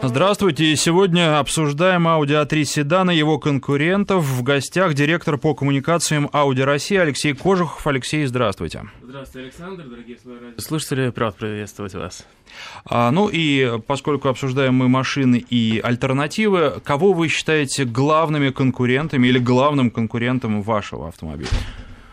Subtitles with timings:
[0.00, 0.76] Здравствуйте.
[0.76, 4.24] Сегодня обсуждаем Audi A3 седана, его конкурентов.
[4.24, 7.84] В гостях директор по коммуникациям Audi России Алексей Кожухов.
[7.86, 8.84] Алексей, здравствуйте.
[9.02, 10.16] Здравствуйте, Александр, дорогие
[10.58, 11.12] слушатели.
[11.14, 12.24] Рад приветствовать вас.
[12.84, 19.40] А, ну и поскольку обсуждаем мы машины и альтернативы, кого вы считаете главными конкурентами или
[19.40, 21.50] главным конкурентом вашего автомобиля?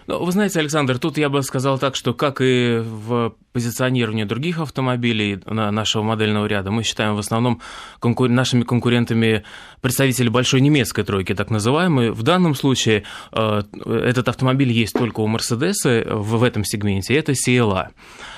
[0.08, 4.60] Ну, вы знаете, Александр, тут я бы сказал так, что как и в позиционировании других
[4.60, 7.62] автомобилей нашего модельного ряда, мы считаем в основном
[8.00, 8.30] конкур...
[8.30, 9.44] нашими конкурентами
[9.82, 12.12] представители большой немецкой тройки, так называемой.
[12.12, 17.32] В данном случае э, этот автомобиль есть только у Мерседеса в, в этом сегменте, это
[17.32, 17.88] CLA.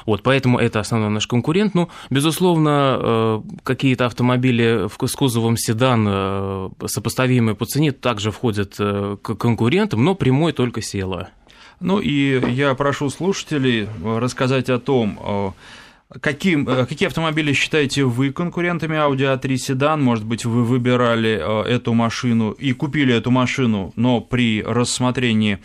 [0.06, 1.74] Вот, поэтому это основной наш конкурент.
[1.74, 9.18] Ну, безусловно, э, какие-то автомобили с кузовом седан, э, сопоставимые по цене, также входят э,
[9.22, 11.28] к конкурентам, но прямой только CLA.
[11.80, 15.54] Ну и я прошу слушателей рассказать о том,
[16.22, 20.02] Каким, какие автомобили считаете вы конкурентами Audi A3 седан?
[20.02, 25.60] Может быть, вы выбирали эту машину и купили эту машину, но при рассмотрении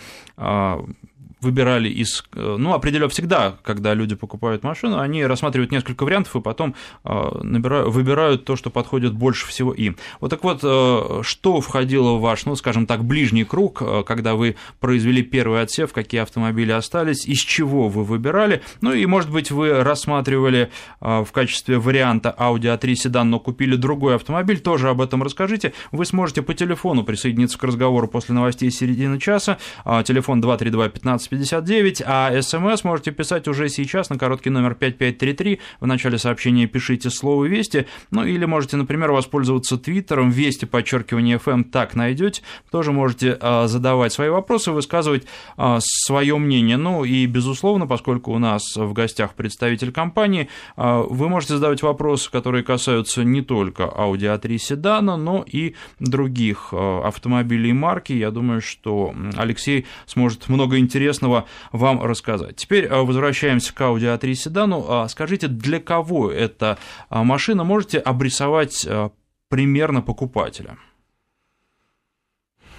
[1.42, 2.24] выбирали из...
[2.34, 7.38] Э, ну, определенно всегда, когда люди покупают машину, они рассматривают несколько вариантов и потом э,
[7.42, 9.96] набирают, выбирают то, что подходит больше всего им.
[10.20, 14.56] Вот так вот, э, что входило в ваш, ну, скажем так, ближний круг, когда вы
[14.80, 19.82] произвели первый отсев, какие автомобили остались, из чего вы выбирали, ну и, может быть, вы
[19.82, 20.70] рассматривали
[21.00, 25.72] в качестве варианта Audi A3 седан, но купили другой автомобиль, тоже об этом расскажите.
[25.90, 29.58] Вы сможете по телефону присоединиться к разговору после новостей середины часа,
[30.04, 35.60] телефон 232 15 59, а смс можете писать уже сейчас на короткий номер 5533.
[35.80, 41.64] В начале сообщения пишите слово «Вести», ну или можете, например, воспользоваться твиттером «Вести», подчеркивание FM,
[41.64, 42.42] так найдете.
[42.70, 45.24] Тоже можете а, задавать свои вопросы, высказывать
[45.56, 46.76] а, свое мнение.
[46.76, 52.30] Ну и, безусловно, поскольку у нас в гостях представитель компании, а, вы можете задавать вопросы,
[52.30, 58.12] которые касаются не только Audi A3 седана, но и других автомобилей марки.
[58.12, 62.56] Я думаю, что Алексей сможет много интересного интересного вам рассказать.
[62.56, 64.84] Теперь э, возвращаемся к Audi A3 седану.
[64.88, 66.78] А скажите, для кого эта
[67.08, 67.64] а, машина?
[67.64, 69.10] Можете обрисовать э,
[69.48, 70.76] примерно покупателя?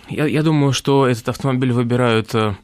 [0.09, 2.55] Я, я думаю, что этот автомобиль выбирают э,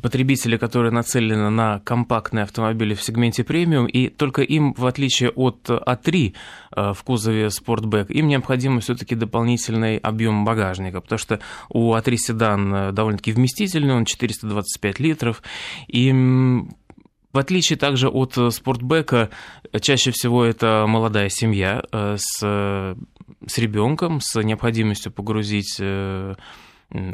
[0.00, 5.68] потребители, которые нацелены на компактные автомобили в сегменте премиум, и только им, в отличие от
[5.68, 6.34] А3
[6.76, 12.74] э, в кузове Sportback, им необходимо все-таки дополнительный объем багажника, потому что у А3 седан
[12.74, 15.42] э, довольно-таки вместительный, он 425 литров,
[15.88, 16.12] и
[17.32, 19.30] в отличие также от спортбека,
[19.80, 26.36] чаще всего это молодая семья э, с, с ребенком, с необходимостью погрузить все,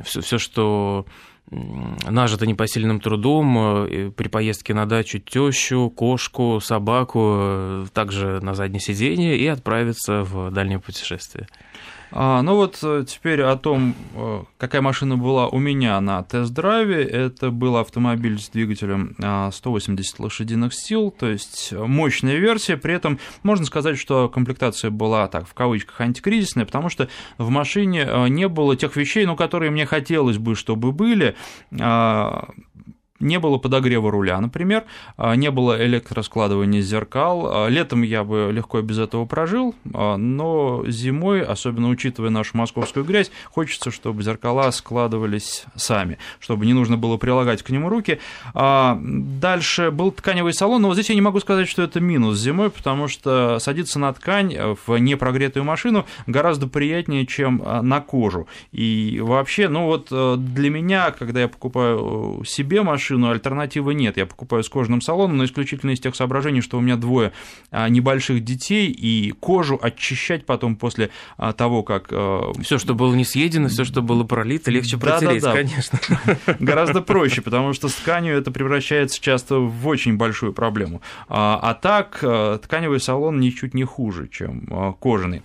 [0.05, 1.07] все, что
[1.51, 8.81] нажито непосильным трудом э, при поездке на дачу тещу, кошку, собаку, э, также на заднее
[8.81, 11.49] сиденье и отправиться в дальнее путешествие.
[12.13, 17.05] А, ну вот э, теперь о том, э, какая машина была у меня на тест-драйве.
[17.05, 19.15] Это был автомобиль с двигателем
[19.53, 22.77] 180 а, лошадиных сил, то есть мощная версия.
[22.77, 28.07] При этом можно сказать, что комплектация была, так, в кавычках, антикризисная, потому что в машине
[28.07, 31.37] э, не было тех вещей, ну, которые мне хотелось бы, чтобы были
[31.81, 32.49] а,
[33.21, 34.85] не было подогрева руля, например,
[35.17, 37.47] а, не было электроскладывания зеркал.
[37.47, 43.05] А, летом я бы легко без этого прожил, а, но зимой, особенно учитывая нашу московскую
[43.05, 48.19] грязь, хочется, чтобы зеркала складывались сами, чтобы не нужно было прилагать к нему руки.
[48.55, 52.71] Дальше был тканевый салон, но вот здесь я не могу сказать, что это минус зимой,
[52.71, 54.57] потому что садиться на ткань
[54.87, 58.49] в непрогретую машину гораздо приятнее, чем на кожу.
[58.73, 64.17] И вообще, ну вот для меня, когда я покупаю себе машину, машину, альтернативы нет.
[64.17, 67.33] Я покупаю с кожаным салоном, но исключительно из тех соображений, что у меня двое
[67.71, 72.09] а, небольших детей, и кожу очищать потом после а, того, как...
[72.13, 75.63] А, все, что было не съедено, все, что было пролито, легче протереть, да, да, да.
[75.63, 75.99] конечно.
[76.61, 81.01] Гораздо проще, потому что с тканью это превращается часто в очень большую проблему.
[81.29, 82.19] А так,
[82.63, 85.43] тканевый салон ничуть не хуже, чем кожаный.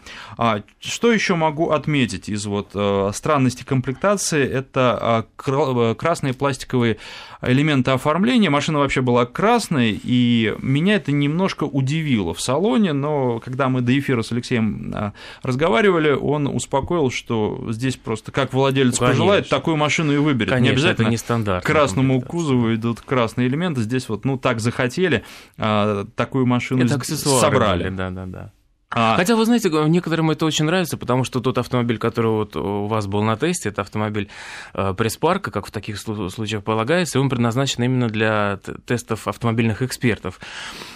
[0.80, 2.70] Что еще могу отметить из вот
[3.16, 4.46] странностей комплектации?
[4.46, 6.98] Это красные пластиковые
[7.48, 8.50] элементы оформления.
[8.50, 13.98] Машина вообще была красной, и меня это немножко удивило в салоне, но когда мы до
[13.98, 15.14] эфира с Алексеем а,
[15.44, 19.08] разговаривали, он успокоил, что здесь просто как владелец Конечно.
[19.08, 20.50] пожелает, такую машину и выберет.
[20.52, 21.64] Конечно, не обязательно это не стандарт.
[21.64, 23.82] К красному кузову идут красные элементы.
[23.82, 25.24] Здесь вот, ну, так захотели,
[25.58, 27.90] а, такую машину это собрали.
[27.90, 28.52] Да, да, да.
[28.96, 29.18] А...
[29.18, 33.08] Хотя, вы знаете, некоторым это очень нравится, потому что тот автомобиль, который вот у вас
[33.08, 34.30] был на тесте, это автомобиль
[34.74, 40.40] э, пресс-парка, как в таких случаях полагается, и он предназначен именно для тестов автомобильных экспертов.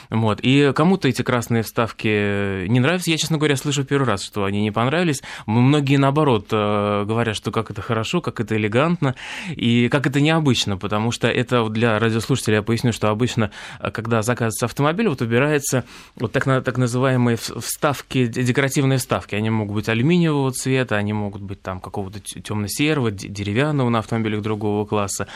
[0.09, 0.39] Вот.
[0.41, 3.11] И кому-то эти красные вставки не нравятся.
[3.11, 5.21] Я, честно говоря, слышу первый раз, что они не понравились.
[5.45, 9.15] Многие, наоборот, э, говорят, что как это хорошо, как это элегантно
[9.49, 14.21] и как это необычно, потому что это для радиослушателей я поясню, что обычно, э, когда
[14.21, 15.83] заказывается автомобиль, вот убирается
[16.15, 19.35] вот так, так называемые вставки, декоративные вставки.
[19.35, 24.85] Они могут быть алюминиевого цвета, они могут быть там какого-то темно-серого, деревянного на автомобилях другого
[24.85, 25.27] класса.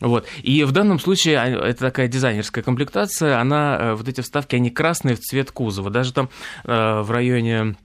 [0.00, 0.26] Вот.
[0.42, 4.70] И в данном случае а, это такая дизайнерская комплектация, она, э, вот эти вставки, они
[4.70, 5.90] красные в цвет кузова.
[5.90, 6.28] Даже там
[6.64, 7.76] э, в районе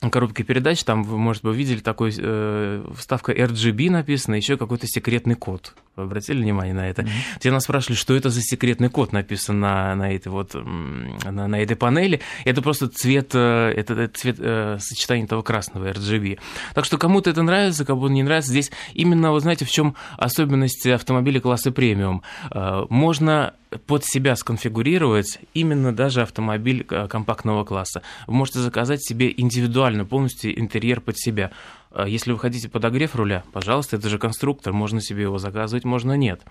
[0.00, 5.34] коробки передач, там вы, может быть, увидели такой э, вставка RGB написана, еще какой-то секретный
[5.34, 5.74] код.
[5.96, 7.02] Вы обратили внимание на это?
[7.02, 7.40] Mm-hmm.
[7.40, 11.62] Те нас спрашивали, что это за секретный код написан на, на этой вот на, на
[11.62, 12.20] этой панели.
[12.44, 16.38] Это просто цвет, э, это, это цвет э, сочетания того красного RGB.
[16.74, 18.50] Так что кому-то это нравится, кому-то не нравится.
[18.50, 22.22] Здесь именно, вы знаете, в чем особенность автомобиля класса премиум.
[22.50, 23.54] Э, можно
[23.86, 28.02] под себя сконфигурировать именно даже автомобиль э, компактного класса.
[28.26, 31.50] Вы можете заказать себе индивидуально полностью интерьер под себя.
[31.90, 36.14] Э, если вы хотите подогрев руля, пожалуйста, это же конструктор, можно себе его заказывать, можно
[36.16, 36.42] нет.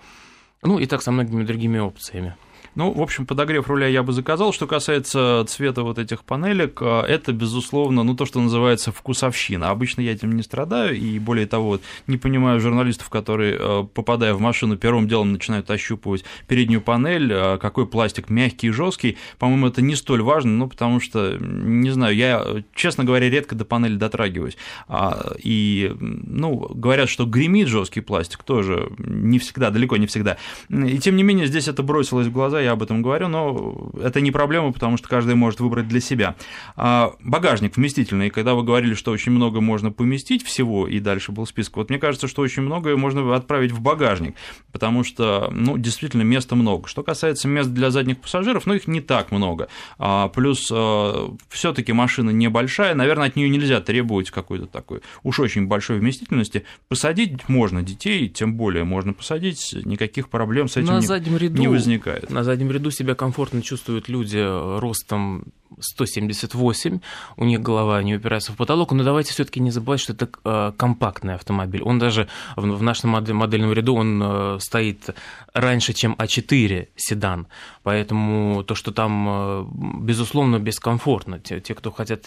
[0.62, 2.36] Ну и так со многими другими опциями.
[2.76, 4.52] Ну, в общем, подогрев руля я бы заказал.
[4.52, 9.70] Что касается цвета вот этих панелек, э, это, безусловно, ну, то, что называется вкусовщина.
[9.70, 14.40] Обычно я этим не страдаю, и более того, не понимаю журналистов, которые, э, попадая в
[14.40, 19.16] машину, первым делом начинают ощупывать переднюю панель, э, какой пластик мягкий и жесткий.
[19.38, 22.44] По-моему, это не столь важно, ну, потому что, не знаю, я,
[22.74, 24.58] честно говоря, редко до панели дотрагиваюсь.
[24.86, 30.36] А, и, ну, говорят, что гремит жесткий пластик, тоже не всегда, далеко не всегда.
[30.68, 34.20] И тем не менее, здесь это бросилось в глаза, я об этом говорю, но это
[34.20, 36.36] не проблема, потому что каждый может выбрать для себя.
[36.76, 41.46] А багажник вместительный, когда вы говорили, что очень много можно поместить всего, и дальше был
[41.46, 44.36] список, вот мне кажется, что очень многое можно отправить в багажник,
[44.72, 46.88] потому что, ну, действительно, места много.
[46.88, 49.68] Что касается мест для задних пассажиров, ну, их не так много.
[49.98, 55.40] А, плюс а, все таки машина небольшая, наверное, от нее нельзя требовать какой-то такой уж
[55.40, 56.64] очень большой вместительности.
[56.88, 61.68] Посадить можно детей, тем более можно посадить, никаких проблем с этим на не, ряду, не
[61.68, 62.30] возникает.
[62.30, 64.38] На заднем ряду себя комфортно чувствуют люди
[64.78, 65.44] ростом
[65.78, 67.00] 178,
[67.36, 70.72] у них голова не упирается в потолок, но давайте все-таки не забывать, что это э,
[70.76, 71.82] компактный автомобиль.
[71.82, 75.10] Он даже в нашем модельном ряду он э, стоит
[75.52, 77.46] раньше, чем А4 седан,
[77.82, 79.64] поэтому то, что там, э,
[80.02, 81.40] безусловно, бескомфортно.
[81.40, 82.26] Те, те, кто хотят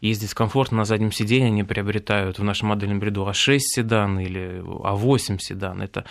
[0.00, 5.38] ездить комфортно на заднем сиденье, они приобретают в нашем модельном ряду А6 седан или А8
[5.38, 5.82] седан.
[5.82, 6.04] Это,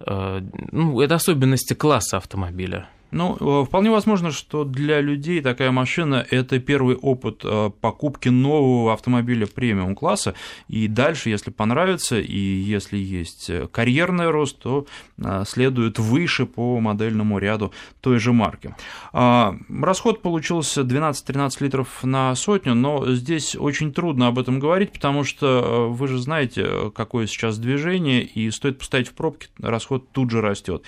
[0.00, 2.88] ну, это особенности класса автомобиля.
[3.12, 8.94] Ну, э, вполне возможно, что для людей такая машина– это первый опыт э, покупки нового
[8.94, 10.34] автомобиля премиум-класса,
[10.68, 14.86] и дальше, если понравится, и если есть карьерный рост, то
[15.18, 18.74] э, следует выше по модельному ряду той же марки.
[19.12, 25.22] А, расход получился 12-13 литров на сотню, но здесь очень трудно об этом говорить, потому
[25.24, 30.40] что вы же знаете, какое сейчас движение, и стоит поставить в пробки, расход тут же
[30.40, 30.82] растет.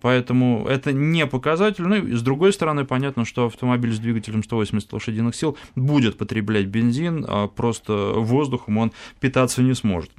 [0.00, 1.84] Поэтому это не показатель показатель.
[1.84, 6.66] Ну и с другой стороны, понятно, что автомобиль с двигателем 180 лошадиных сил будет потреблять
[6.66, 10.10] бензин, а просто воздухом он питаться не сможет.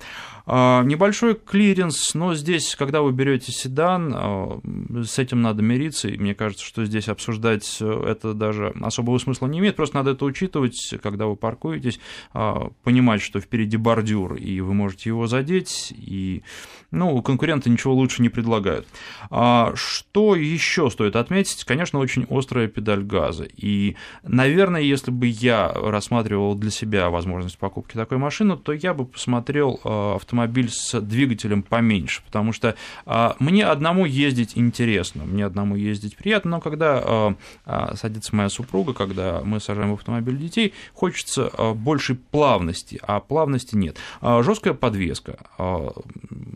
[0.46, 4.60] А, небольшой клиренс, но здесь, когда вы берете седан, а,
[5.06, 9.60] с этим надо мириться, и мне кажется, что здесь обсуждать это даже особого смысла не
[9.60, 12.00] имеет, просто надо это учитывать, когда вы паркуетесь,
[12.34, 16.44] а, понимать, что впереди бордюр, и вы можете его задеть, и
[16.92, 18.86] ну, конкуренты ничего лучше не предлагают.
[19.32, 21.64] Что еще стоит отметить?
[21.64, 27.94] Конечно, очень острая педаль газа, и, наверное, если бы я рассматривал для себя возможность покупки
[27.94, 32.76] такой машины, то я бы посмотрел автомобиль автомобиль с двигателем поменьше, потому что
[33.06, 37.36] а, мне одному ездить интересно, мне одному ездить приятно, но когда а,
[37.66, 43.76] а, садится моя супруга, когда мы сажаем в автомобиль детей, хочется большей плавности, а плавности
[43.76, 43.98] нет.
[44.22, 45.38] Жесткая подвеска,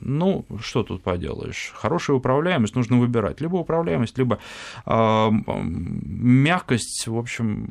[0.02, 4.40] ну, что тут поделаешь, хорошая управляемость нужно выбирать, либо управляемость, либо
[4.88, 7.70] мягкость, в общем,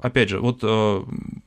[0.00, 0.62] опять же, вот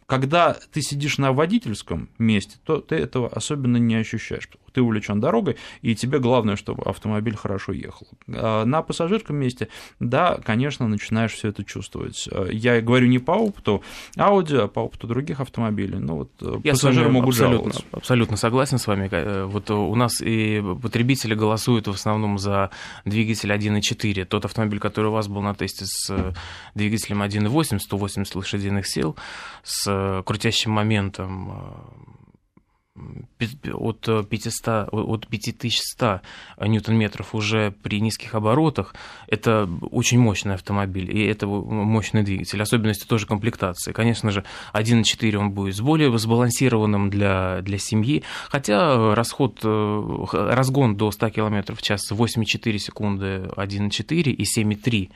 [0.07, 4.49] когда ты сидишь на водительском месте, то ты этого особенно не ощущаешь.
[4.71, 8.07] ты увлечен дорогой, и тебе главное, чтобы автомобиль хорошо ехал.
[8.27, 9.67] А на пассажирском месте,
[9.99, 12.29] да, конечно, начинаешь все это чувствовать.
[12.51, 13.83] Я говорю не по опыту
[14.17, 15.99] Audi, а по опыту других автомобилей.
[15.99, 17.83] Ну, вот э, Я пассажиры могут абсолютно, жаловаться.
[17.91, 19.09] Абсолютно согласен с вами.
[19.11, 22.69] Э, вот у нас и потребители голосуют в основном за
[23.05, 24.25] двигатель 1.4.
[24.25, 26.33] Тот автомобиль, который у вас был на тесте с э,
[26.75, 29.15] двигателем 1.8, 180 лошадиных сил,
[29.63, 31.53] с крутящим моментом
[33.73, 36.21] от 500, от 5100
[36.61, 38.95] ньютон-метров уже при низких оборотах,
[39.27, 42.61] это очень мощный автомобиль, и это мощный двигатель.
[42.61, 43.91] Особенности тоже комплектации.
[43.91, 50.95] Конечно же, 1.4 он будет с более сбалансированным для, для семьи, хотя расход, э, разгон
[50.95, 55.09] до 100 км в час 8,4 секунды 1.4 и 7,3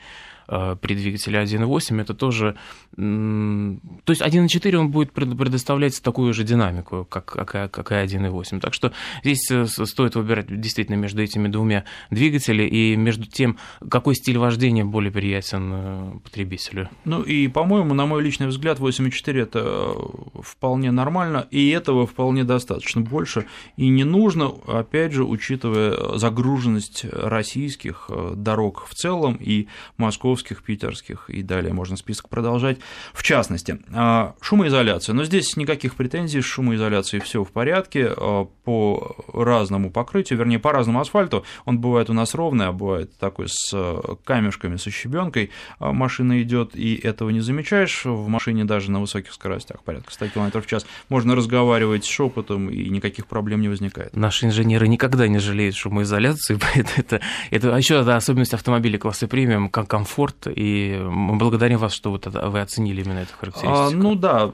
[0.46, 2.56] Э, при двигателе 1.8, это тоже...
[2.96, 8.60] То есть 1.4 он будет предоставлять такую же динамику, как, как, как и 1.8.
[8.60, 13.58] Так что здесь э, стоит выбирать действительно между этими двумя двигателями и между тем,
[13.90, 16.88] какой стиль вождения более приятен э, потребителю.
[17.04, 19.94] Ну и, по-моему, на мой личный взгляд, 8.4 это
[20.40, 23.46] вполне нормально, и этого вполне достаточно больше.
[23.76, 31.42] И не нужно, опять же, учитывая загруженность российских дорог в целом и московских, питерских и
[31.42, 32.78] далее можно список продолжать.
[33.12, 35.14] В частности, а, шумоизоляция.
[35.14, 40.72] Но здесь никаких претензий с шумоизоляцией все в порядке а, по разному покрытию, вернее, по
[40.72, 41.44] разному асфальту.
[41.64, 45.50] Он бывает у нас ровный, а бывает такой с а, камешками, со щебенкой.
[45.78, 48.04] Машина идет, и этого не замечаешь.
[48.04, 52.88] В машине даже на высоких скоростях, порядка 100 км в час, можно разговаривать шепотом, и
[52.88, 54.16] никаких проблем не возникает.
[54.16, 56.58] Наши инженеры никогда не жалеют шумоизоляции,
[56.96, 61.92] это, это, а еще да, особенность автомобиля класса премиум, как комфорт и мы благодарим вас,
[61.92, 63.72] что вот вы оценили именно эту характеристику.
[63.72, 64.52] А, ну да,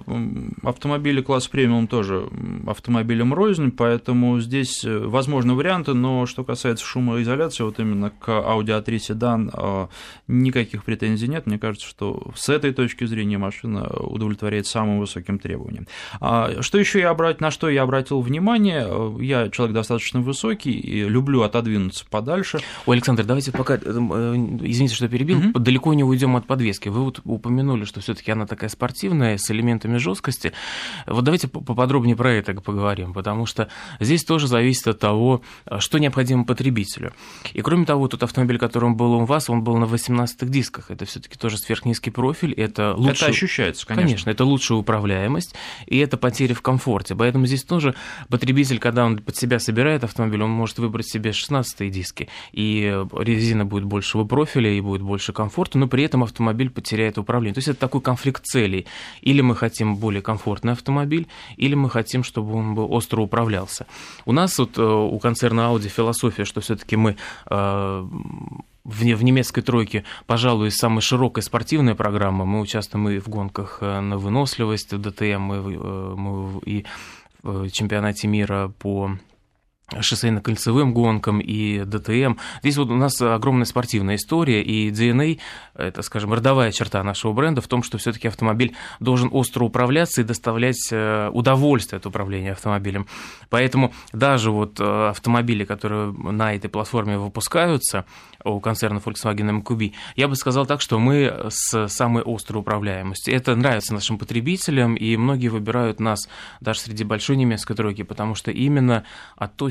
[0.62, 2.28] автомобили класс премиум тоже
[2.66, 8.82] автомобилем рознь, поэтому здесь э, возможны варианты, но что касается шумоизоляции, вот именно к Audi
[8.82, 9.88] A3 седан а,
[10.28, 11.46] никаких претензий нет.
[11.46, 15.86] Мне кажется, что с этой точки зрения машина удовлетворяет самым высоким требованиям.
[16.20, 18.86] А, что еще я обратил, на что я обратил внимание,
[19.20, 22.60] я человек достаточно высокий и люблю отодвинуться подальше.
[22.86, 23.90] Ой, Александр, давайте пока, э, э,
[24.62, 26.88] извините, что перебил, угу далеко не уйдем от подвески.
[26.88, 30.52] Вы вот упомянули, что все-таки она такая спортивная, с элементами жесткости.
[31.06, 33.68] Вот давайте поподробнее про это поговорим, потому что
[34.00, 35.42] здесь тоже зависит от того,
[35.78, 37.12] что необходимо потребителю.
[37.52, 40.90] И кроме того, тот автомобиль, который был у вас, он был на 18 дисках.
[40.90, 42.52] Это все-таки тоже сверхнизкий профиль.
[42.52, 43.24] Это, лучше...
[43.24, 44.06] это ощущается, конечно.
[44.06, 45.54] Конечно, это лучшая управляемость,
[45.86, 47.14] и это потери в комфорте.
[47.14, 47.94] Поэтому здесь тоже
[48.28, 53.64] потребитель, когда он под себя собирает автомобиль, он может выбрать себе 16 диски, и резина
[53.64, 57.54] будет большего профиля, и будет больше комфорта, но при этом автомобиль потеряет управление.
[57.54, 58.86] То есть это такой конфликт целей.
[59.20, 61.26] Или мы хотим более комфортный автомобиль,
[61.56, 63.86] или мы хотим, чтобы он был остро управлялся.
[64.24, 67.16] У нас вот э, у концерна Audi философия, что все-таки мы
[67.50, 68.06] э,
[68.84, 72.44] в, в немецкой тройке, пожалуй, самая широкая спортивная программа.
[72.44, 76.84] Мы участвуем и в гонках э, на выносливость, в ДТМ, мы и
[77.42, 79.16] в чемпионате мира по
[79.92, 82.34] шоссейно-кольцевым гонкам и ДТМ.
[82.62, 85.40] Здесь вот у нас огромная спортивная история, и DNA,
[85.74, 90.20] это, скажем, родовая черта нашего бренда в том, что все таки автомобиль должен остро управляться
[90.20, 93.06] и доставлять э, удовольствие от управления автомобилем.
[93.48, 98.04] Поэтому даже вот э, автомобили, которые на этой платформе выпускаются,
[98.44, 103.34] у концерна Volkswagen MQB, я бы сказал так, что мы с самой острой управляемостью.
[103.34, 106.28] Это нравится нашим потребителям, и многие выбирают нас
[106.60, 109.04] даже среди большой немецкой тройки, потому что именно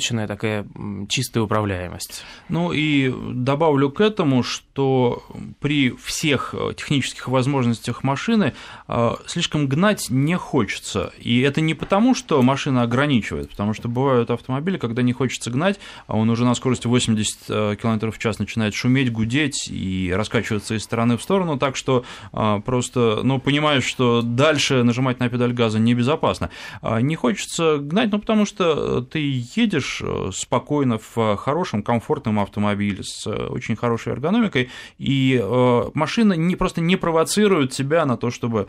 [0.09, 0.65] отточенная такая
[1.07, 2.23] чистая управляемость.
[2.49, 5.23] Ну и добавлю к этому, что
[5.59, 8.53] при всех технических возможностях машины
[8.87, 11.11] э, слишком гнать не хочется.
[11.19, 15.79] И это не потому, что машина ограничивает, потому что бывают автомобили, когда не хочется гнать,
[16.07, 20.75] а он уже на скорости 80 э, км в час начинает шуметь, гудеть и раскачиваться
[20.75, 22.03] из стороны в сторону, так что
[22.65, 26.49] просто, ну, понимаешь, что дальше нажимать на педаль газа небезопасно.
[26.81, 33.03] А, не хочется гнать, ну, потому что ты едешь э, спокойно в хорошем, комфортном автомобиле
[33.03, 38.31] с э, очень хорошей эргономикой, и э, машина не, просто не провоцирует тебя на то,
[38.31, 38.67] чтобы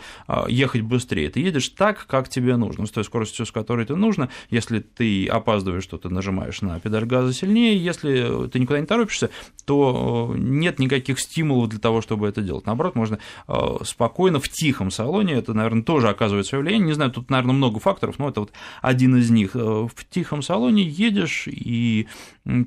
[0.49, 1.31] ехать быстрее.
[1.31, 4.29] Ты едешь так, как тебе нужно, с той скоростью, с которой ты нужно.
[4.51, 9.31] Если ты опаздываешь, то ты нажимаешь на педаль газа сильнее, если ты никуда не торопишься,
[9.65, 12.67] то Э, нет никаких стимулов для того, чтобы это делать.
[12.67, 13.19] Наоборот, можно
[13.49, 16.89] э, спокойно в тихом салоне, это, наверное, тоже оказывает свое влияние.
[16.89, 19.55] Не знаю, тут, наверное, много факторов, но это вот один из них.
[19.55, 22.07] Э, в тихом салоне едешь едешь и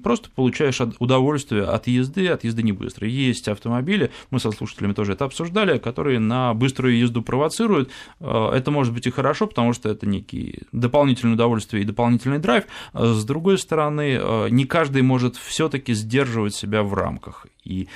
[0.03, 3.11] просто получаешь удовольствие от езды, от езды не быстрой.
[3.11, 7.89] Есть автомобили, мы со слушателями тоже это обсуждали, которые на быструю езду провоцируют.
[8.19, 12.65] Э, это может быть и хорошо, потому что это некий дополнительное удовольствие и дополнительный драйв.
[12.93, 17.47] С другой стороны, не каждый может все таки сдерживать себя в рамках.
[17.63, 17.87] И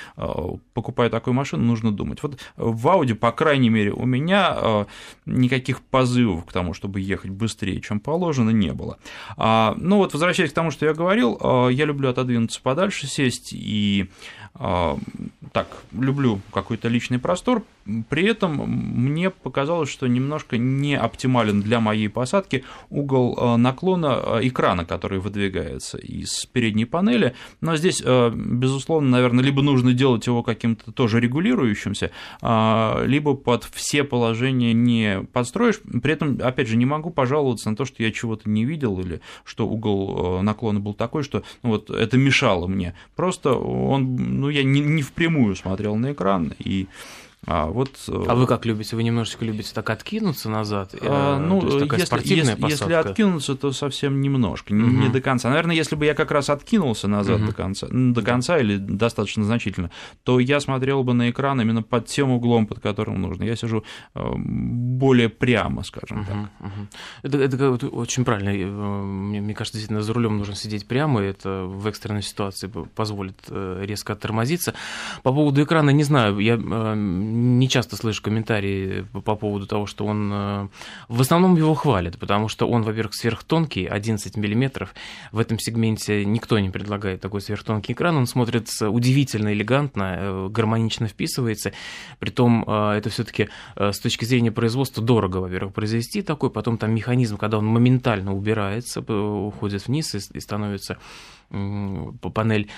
[0.73, 2.21] покупая такую машину, нужно думать.
[2.23, 4.85] Вот в Audi, по крайней мере, у меня
[5.25, 8.97] никаких позывов к тому, чтобы ехать быстрее, чем положено, не было.
[9.35, 13.53] А, ну вот, возвращаясь к тому, что я говорил, а, я люблю отодвинуться подальше, сесть
[13.53, 14.09] и
[14.46, 17.63] а, так, люблю какой-то личный простор,
[18.09, 24.39] при этом мне показалось, что немножко не оптимален для моей посадки угол а, наклона а,
[24.41, 30.91] экрана, который выдвигается из передней панели, но здесь, безусловно, наверное, либо нужно делать его каким-то
[30.91, 32.11] тоже регулирующимся,
[32.41, 37.85] либо под все положения не подстроишь, при этом, опять же, не могу пожаловаться на то,
[37.85, 42.17] что я чего-то не видел или что угол наклона был такой, что ну, вот это
[42.17, 46.87] мешало мне, просто он, ну, ну, я не, не впрямую смотрел на экран, и
[47.45, 48.95] а, вот, э, а вы как любите?
[48.95, 50.95] Вы немножечко любите так откинуться назад?
[51.01, 52.93] А, ну, то есть такая если, спортивная если, посадка?
[52.93, 54.81] если откинуться, то совсем немножко, угу.
[54.81, 55.49] не до конца.
[55.49, 57.47] Наверное, если бы я как раз откинулся назад угу.
[57.47, 59.91] до конца, до конца или достаточно значительно,
[60.23, 63.43] то я смотрел бы на экран именно под тем углом, под которым нужно.
[63.43, 63.83] Я сижу
[64.15, 66.27] э, более прямо, скажем угу.
[66.27, 66.37] так.
[66.59, 66.87] Угу.
[67.23, 68.51] Это, это очень правильно.
[68.51, 73.37] Мне, мне кажется, действительно, за рулем нужно сидеть прямо, и это в экстренной ситуации позволит
[73.49, 74.73] резко оттормозиться.
[75.23, 76.57] По поводу экрана, не знаю, я
[77.27, 80.31] не часто слышу комментарии по поводу того, что он...
[80.33, 80.67] Э,
[81.07, 84.93] в основном его хвалят, потому что он, во-первых, сверхтонкий, 11 миллиметров.
[85.31, 88.15] В этом сегменте никто не предлагает такой сверхтонкий экран.
[88.15, 91.73] Он смотрится удивительно элегантно, э, гармонично вписывается.
[92.19, 96.49] Притом э, это все таки с точки зрения производства дорого, во-первых, произвести такой.
[96.49, 100.97] Потом там механизм, когда он моментально убирается, уходит вниз и становится
[102.33, 102.69] панель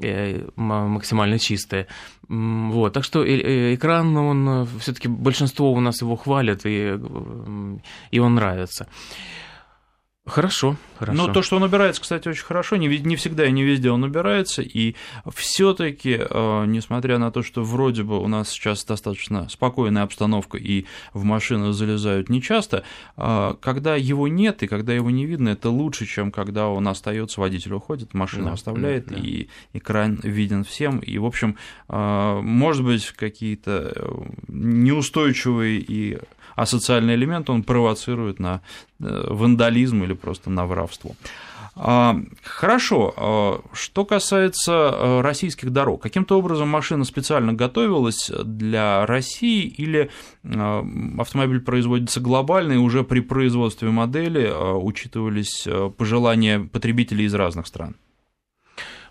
[0.00, 1.88] Э, максимально чистая.
[2.28, 6.96] Вот, так что э, экран, он э, все-таки большинство у нас его хвалят, и,
[8.12, 8.86] и он нравится.
[10.28, 11.26] Хорошо, хорошо.
[11.26, 12.76] Ну, то, что он убирается, кстати, очень хорошо.
[12.76, 14.62] Не, не всегда и не везде он убирается.
[14.62, 14.94] И
[15.34, 20.84] все-таки, э, несмотря на то, что вроде бы у нас сейчас достаточно спокойная обстановка и
[21.14, 22.84] в машину залезают нечасто,
[23.16, 27.40] э, когда его нет и когда его не видно, это лучше, чем когда он остается,
[27.40, 29.22] водитель уходит, машина да, оставляет, да, да.
[29.22, 30.98] и экран виден всем.
[30.98, 31.56] И, в общем,
[31.88, 36.18] э, может быть, какие-то неустойчивые и
[36.62, 38.60] асоциальный элемент, он провоцирует на
[39.00, 41.14] э, вандализм или просто на воровство.
[41.80, 49.62] А, хорошо, а, что касается э, российских дорог, каким-то образом машина специально готовилась для России
[49.66, 50.10] или
[50.42, 50.82] э,
[51.18, 57.94] автомобиль производится глобально и уже при производстве модели учитывались пожелания потребителей из разных стран?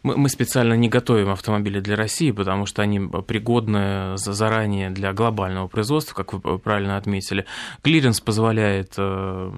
[0.03, 5.67] Мы, мы специально не готовим автомобили для России, потому что они пригодны заранее для глобального
[5.67, 7.45] производства, как вы правильно отметили.
[7.81, 9.51] Клиренс позволяет, э,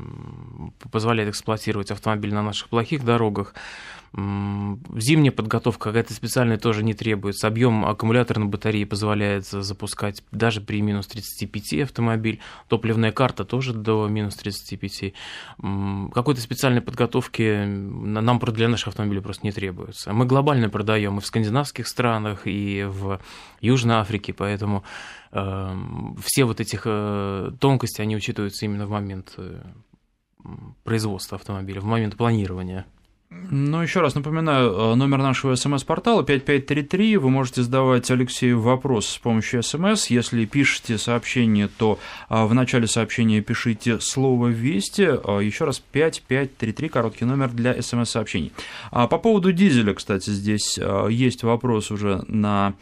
[0.92, 3.54] позволяет эксплуатировать автомобиль на наших плохих дорогах.
[4.14, 7.48] Зимняя подготовка какая-то специальная тоже не требуется.
[7.48, 12.40] Объем аккумуляторной батареи позволяет запускать даже при минус 35 автомобиль.
[12.68, 15.14] Топливная карта тоже до минус 35.
[16.14, 20.12] Какой-то специальной подготовки нам для наших автомобилей просто не требуется.
[20.12, 23.20] Мы глобально продаем и в скандинавских странах, и в
[23.62, 24.84] Южной Африке, поэтому
[25.32, 25.76] э,
[26.24, 29.62] все вот этих э, тонкости, они учитываются именно в момент э,
[30.84, 32.86] производства автомобиля, в момент планирования.
[33.32, 37.18] Ну, еще раз напоминаю, э, номер нашего смс-портала 5533.
[37.18, 40.08] Вы можете задавать Алексею вопрос с помощью смс.
[40.08, 45.04] Если пишете сообщение, то э, в начале сообщения пишите слово «Вести».
[45.04, 48.52] Э, еще раз 5533, короткий номер для смс-сообщений.
[48.90, 52.74] А по поводу дизеля, кстати, здесь есть вопрос уже на а,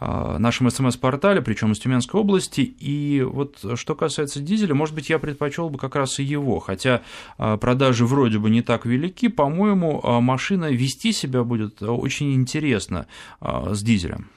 [0.00, 2.60] нашем СМС-портале, причем из Тюменской области.
[2.60, 7.02] И вот что касается дизеля, может быть, я предпочел бы как раз и его, хотя
[7.38, 13.06] а, продажи вроде бы не так велики, по-моему, а, машина вести себя будет очень интересно
[13.40, 14.28] с дизелем.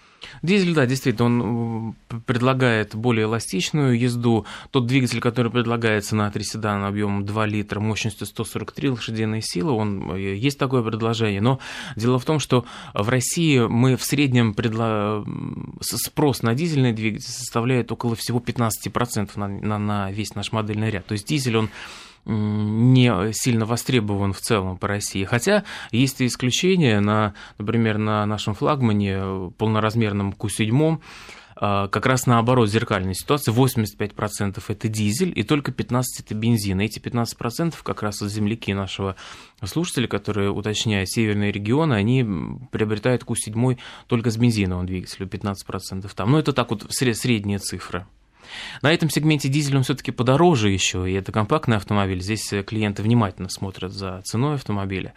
[0.41, 4.45] Дизель, да, действительно, он предлагает более эластичную езду.
[4.71, 10.11] Тот двигатель, который предлагается на 3 седана объемом 2 литра, мощностью 143 лошадиные силы, он,
[10.11, 11.41] э, есть такое предложение.
[11.41, 11.59] Но
[11.95, 15.23] дело в том, что в России мы в среднем предла...
[15.81, 21.05] спрос на дизельный двигатель составляет около всего 15% на, на, на весь наш модельный ряд.
[21.05, 21.69] То есть дизель, он
[22.27, 25.23] не сильно востребован в целом по России.
[25.23, 30.99] Хотя есть и исключения, на, например, на нашем флагмане полноразмерном Q7
[31.59, 33.53] а, как раз наоборот зеркальная ситуация.
[33.53, 36.79] 85% это дизель и только 15% это бензин.
[36.79, 39.15] Эти 15% как раз земляки нашего
[39.63, 42.25] слушателя, которые уточняют северные регионы, они
[42.71, 46.31] приобретают Q7 только с бензиновым двигателем, 15% там.
[46.31, 48.07] Но это так вот средняя цифра.
[48.81, 52.21] На этом сегменте дизель он все-таки подороже еще, и это компактный автомобиль.
[52.21, 55.13] Здесь клиенты внимательно смотрят за ценой автомобиля.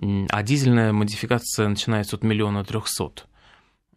[0.00, 3.26] А дизельная модификация начинается от миллиона трехсот.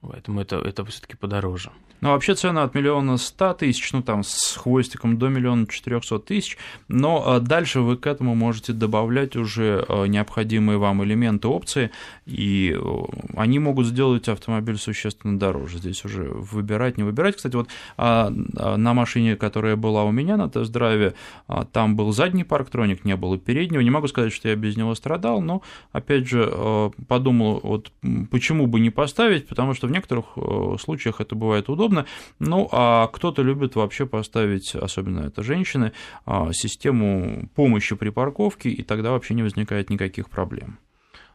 [0.02, 1.72] Поэтому это, это все-таки подороже.
[2.00, 6.56] Ну, вообще цена от миллиона ста тысяч, ну, там, с хвостиком до миллиона четырехсот тысяч,
[6.88, 11.90] но а, дальше вы к этому можете добавлять уже а, необходимые вам элементы опции,
[12.28, 12.78] и
[13.36, 15.80] они могут сделать автомобиль существенно дороже.
[15.80, 17.38] Здесь уже выбирать, не выбирать.
[17.38, 21.16] Кстати, вот а, на машине, которая была у меня на тест-драйве,
[21.72, 23.82] там был задний парктроник, не было переднего.
[23.82, 27.92] Не могу сказать, что я без него страдал, но, опять же, подумал, вот
[28.30, 30.26] почему бы не поставить, потому что в некоторых
[30.80, 32.06] случаях это бывает удобно, удобно.
[32.40, 35.92] Ну, а кто-то любит вообще поставить, особенно это женщины,
[36.26, 40.80] а, систему помощи при парковке, и тогда вообще не возникает никаких проблем.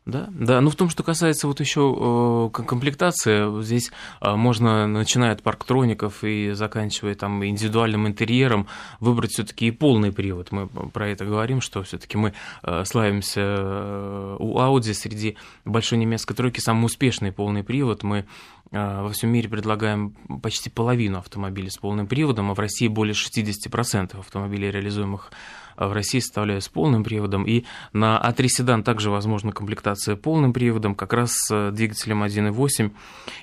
[0.05, 0.61] Да, да.
[0.61, 6.25] Ну, в том, что касается вот еще э, комплектации, здесь э, можно, начиная от парктроников
[6.25, 8.67] и заканчивая там индивидуальным интерьером,
[8.99, 10.51] выбрать все-таки и полный привод.
[10.51, 12.33] Мы про это говорим, что все-таки мы
[12.65, 18.03] э, славимся у Audi среди большой немецкой тройки самый успешный полный привод.
[18.03, 18.25] Мы
[18.73, 24.19] во всем мире предлагаем почти половину автомобилей с полным приводом, а в России более 60%
[24.19, 25.31] автомобилей, реализуемых
[25.75, 27.45] а в России составляют с полным приводом.
[27.45, 32.91] И на А3 седан также возможна комплектация полным приводом, как раз с двигателем 1.8.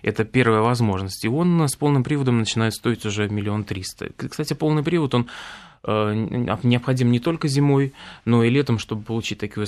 [0.04, 1.26] Это первая возможность.
[1.26, 4.10] И он с полным приводом начинает стоить уже миллион триста.
[4.16, 7.94] Кстати, полный привод, он Э, необходим не только зимой,
[8.26, 9.68] но и летом, чтобы получить такое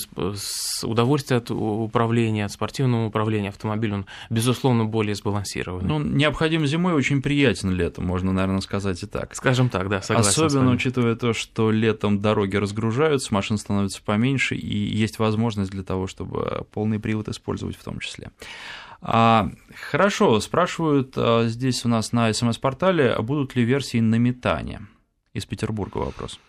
[0.84, 3.50] удовольствие от управления, от спортивного управления.
[3.50, 5.88] Автомобиль, он, безусловно, более сбалансированный.
[5.88, 9.36] Ну, необходим зимой, очень приятен летом, можно, наверное, сказать и так.
[9.36, 14.78] Скажем так, да, согласен Особенно учитывая то, что летом дороги разгружаются, машин становится поменьше, и
[14.78, 18.32] есть возможность для того, чтобы полный привод использовать в том числе.
[19.02, 19.50] А,
[19.89, 24.82] хорошо, спрашивают а, здесь у нас на смс-портале, будут ли версии на метание?
[25.34, 26.39] Из Петербурга вопрос.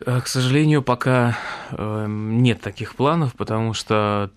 [0.00, 1.38] Э, к сожалению, пока
[1.70, 4.30] э, нет таких планов, потому что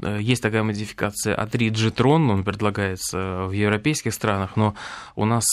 [0.00, 4.74] э, есть такая модификация А3 G-Tron, он предлагается в европейских странах, но
[5.14, 5.44] у нас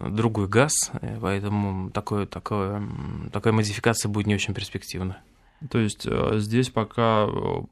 [0.00, 2.82] другой газ, поэтому такое, такое,
[3.32, 5.18] такая модификация будет не очень перспективна.
[5.70, 7.26] То есть здесь пока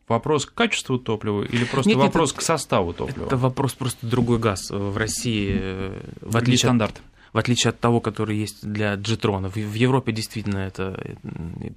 [0.09, 3.27] вопрос к качеству топлива или просто нет, вопрос нет, к составу топлива?
[3.27, 7.03] Это вопрос просто другой газ в России, в отличие стандарт
[7.35, 9.51] в отличие от того, который есть для джетрона.
[9.51, 11.17] В Европе действительно это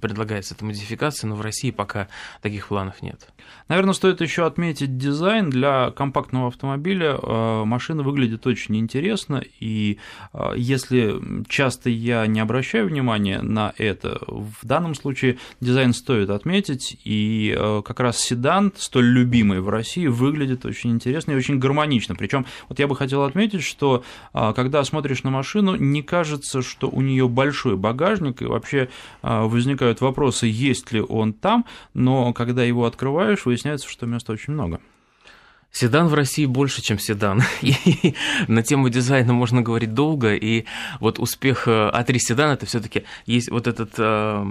[0.00, 2.06] предлагается эта модификация, но в России пока
[2.40, 3.28] таких планов нет.
[3.66, 7.18] Наверное, стоит еще отметить дизайн для компактного автомобиля.
[7.20, 9.98] Э, машина выглядит очень интересно, и
[10.32, 11.16] э, если
[11.48, 17.82] часто я не обращаю внимания на это, в данном случае дизайн стоит отметить, и э,
[17.84, 22.14] как раз седан, столь любимый в России, выглядит очень интересно и очень гармонично.
[22.14, 26.88] Причем вот я бы хотел отметить, что когда смотришь на машину, машину, не кажется, что
[26.90, 28.88] у нее большой багажник, и вообще
[29.22, 34.52] а, возникают вопросы, есть ли он там, но когда его открываешь, выясняется, что места очень
[34.52, 34.80] много.
[35.70, 37.42] Седан в России больше, чем седан.
[37.62, 38.14] И
[38.48, 40.34] на тему дизайна можно говорить долго.
[40.34, 40.64] И
[40.98, 44.46] вот успех А3 э, седана это все-таки есть вот этот э,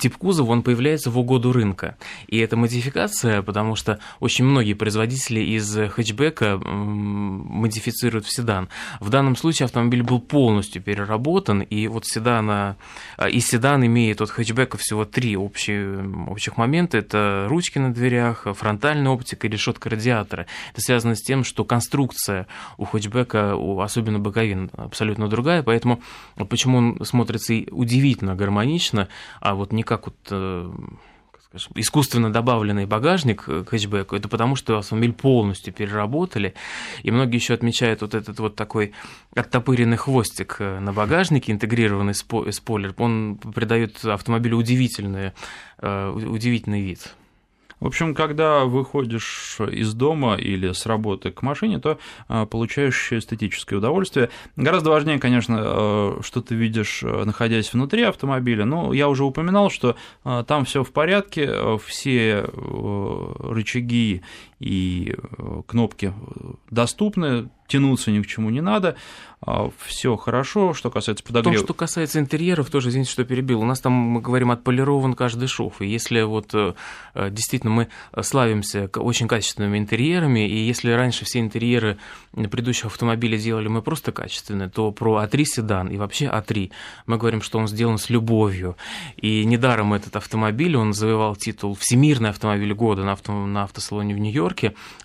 [0.00, 1.96] тип кузова, он появляется в угоду рынка.
[2.26, 8.68] И это модификация, потому что очень многие производители из хэтчбека э, модифицируют в седан.
[8.98, 12.76] В данном случае автомобиль был полностью переработан, и вот седана,
[13.18, 16.96] э, и седан имеет от хэтчбека всего три общие, общих момента.
[16.96, 20.46] Это ручки на дверях, фронтальная оптика и решетка радиатора.
[20.72, 22.46] Это связано с тем, что конструкция
[22.78, 26.00] у хэтчбека, особенно боковин, абсолютно другая, поэтому
[26.48, 29.08] почему он смотрится удивительно гармонично,
[29.40, 30.72] а вот не как вот э,
[31.74, 36.54] искусственно добавленный багажник к хэтчбеку, это потому, что автомобиль полностью переработали,
[37.02, 38.92] и многие еще отмечают вот этот вот такой
[39.34, 45.32] оттопыренный хвостик э, на багажнике, интегрированный спойлер, он придает автомобилю удивительный,
[45.78, 47.14] э, удивительный вид.
[47.82, 53.80] В общем, когда выходишь из дома или с работы к машине, то а, получаешь эстетическое
[53.80, 54.30] удовольствие.
[54.54, 58.64] Гораздо важнее, конечно, а, что ты видишь, а, находясь внутри автомобиля.
[58.64, 62.48] Ну, я уже упоминал, что там все в порядке, все
[63.40, 64.22] рычаги
[64.62, 65.16] и
[65.66, 66.12] кнопки
[66.70, 68.96] доступны, тянуться ни к чему не надо.
[69.44, 71.56] А, все хорошо, что касается подогрева.
[71.56, 75.48] То, что касается интерьеров, тоже, извините, что перебил, у нас там, мы говорим, отполирован каждый
[75.48, 76.74] шов, и если вот э,
[77.14, 77.88] э, действительно мы
[78.22, 81.98] славимся очень качественными интерьерами, и если раньше все интерьеры
[82.32, 86.70] предыдущих автомобилей делали мы просто качественные, то про А3 седан и вообще А3
[87.06, 88.76] мы говорим, что он сделан с любовью,
[89.16, 94.18] и недаром этот автомобиль, он завоевал титул «Всемирный автомобиль года» на, авто, на автосалоне в
[94.18, 94.51] Нью-Йорке,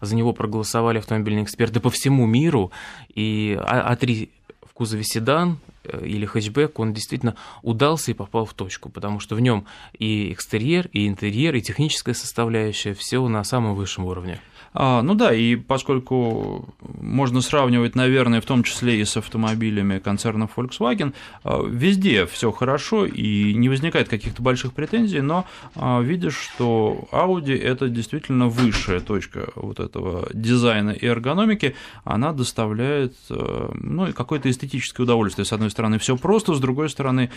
[0.02, 2.72] за него проголосовали автомобильные эксперты по всему миру,
[3.14, 4.30] и А3
[4.78, 9.42] кузове седан э, или хэтчбэк, он действительно удался и попал в точку, потому что в
[9.42, 9.66] нем
[9.98, 14.40] и экстерьер, и интерьер, и техническая составляющая, все на самом высшем уровне.
[14.80, 16.70] А, ну да, и поскольку
[17.02, 23.08] можно сравнивать, наверное, в том числе и с автомобилями концерна Volkswagen, а, везде все хорошо
[23.08, 29.50] и не возникает каких-то больших претензий, но а, видишь, что Audi это действительно высшая точка
[29.56, 35.46] вот этого дизайна и эргономики, она доставляет а, ну, какое-то эстетическое удовольствие.
[35.46, 37.32] С одной стороны, все просто, с другой стороны,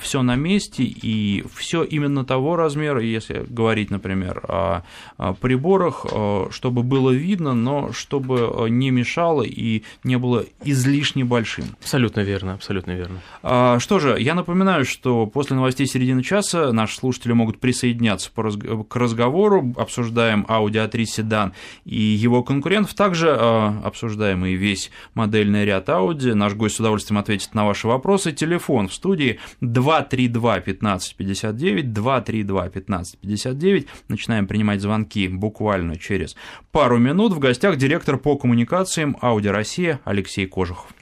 [0.00, 4.82] все на месте и все именно того размера, если говорить, например, о
[5.40, 6.04] приборах,
[6.50, 11.64] что чтобы было видно, но чтобы э, не мешало и не было излишне большим.
[11.80, 13.20] Абсолютно верно, абсолютно верно.
[13.42, 18.96] А, что же, я напоминаю, что после новостей середины часа наши слушатели могут присоединяться к
[18.96, 21.52] разговору, обсуждаем Audi A3 седан
[21.84, 26.32] и его конкурентов, также а, обсуждаем и весь модельный ряд Audi.
[26.32, 28.32] Наш гость с удовольствием ответит на ваши вопросы.
[28.32, 33.86] Телефон в студии 232 1559, 232 1559.
[34.08, 36.36] Начинаем принимать звонки буквально через
[36.72, 37.32] пару минут.
[37.32, 40.94] В гостях директор по коммуникациям Audi Россия Алексей Кожухов.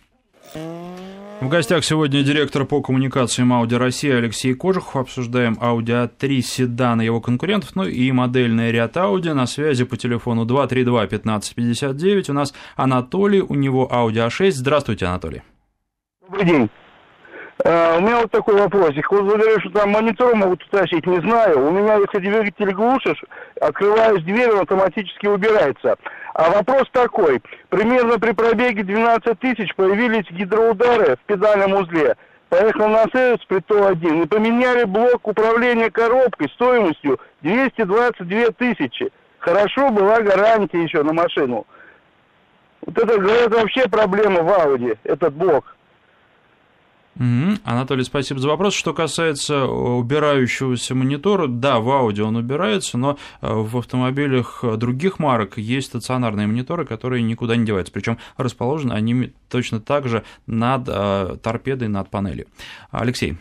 [1.40, 4.96] В гостях сегодня директор по коммуникациям Audi Россия Алексей Кожухов.
[4.96, 9.32] Обсуждаем Audi A3 седан и его конкурентов, ну и модельный ряд Audi.
[9.32, 12.30] На связи по телефону 232 1559.
[12.30, 14.50] У нас Анатолий, у него Audi A6.
[14.50, 15.42] Здравствуйте, Анатолий.
[16.22, 16.70] Добрый день.
[17.64, 19.10] Uh, у меня вот такой вопросик.
[19.10, 21.66] Вот говорили, что там монитор могут утащить, не знаю.
[21.66, 23.20] У меня, если двигатель глушишь,
[23.60, 25.96] открываешь дверь, он автоматически убирается.
[26.34, 27.42] А вопрос такой.
[27.68, 32.16] Примерно при пробеге 12 тысяч появились гидроудары в педальном узле.
[32.48, 39.10] Поехал на сервис при ТО-1 и поменяли блок управления коробкой стоимостью 222 тысячи.
[39.40, 41.66] Хорошо, была гарантия еще на машину.
[42.86, 45.74] Вот это, это вообще проблема в Ауди, этот блок.
[47.18, 47.58] Угу.
[47.64, 48.74] Анатолий, спасибо за вопрос.
[48.74, 55.18] Что касается э, убирающегося монитора, да, в аудио он убирается, но э, в автомобилях других
[55.18, 57.92] марок есть стационарные мониторы, которые никуда не деваются.
[57.92, 62.46] Причем расположены они точно так же над э, торпедой, над панелью.
[62.90, 63.36] Алексей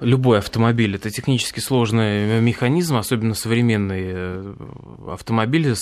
[0.00, 4.54] любой автомобиль это технически сложный механизм, особенно современные э,
[5.08, 5.74] автомобили,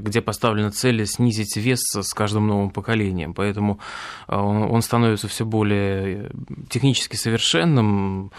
[0.00, 3.34] где поставлена цель снизить вес с каждым новым поколением.
[3.34, 3.78] Поэтому
[4.26, 6.30] э, он становится все более
[6.70, 8.32] технически совершенным,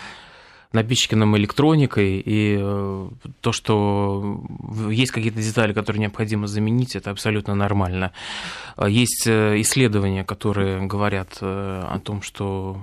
[0.72, 3.10] напичканным электроникой, и э,
[3.42, 4.44] то, что
[4.90, 8.12] есть какие-то детали, которые необходимо заменить, это абсолютно нормально.
[8.84, 12.78] Есть исследования, которые говорят о том, что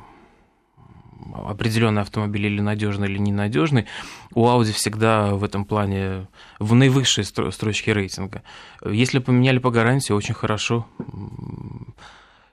[1.35, 3.87] определенный автомобиль или надежный, или ненадежный,
[4.35, 8.43] у Audi всегда в этом плане в наивысшей строчке рейтинга.
[8.85, 10.87] Если поменяли по гарантии, очень хорошо.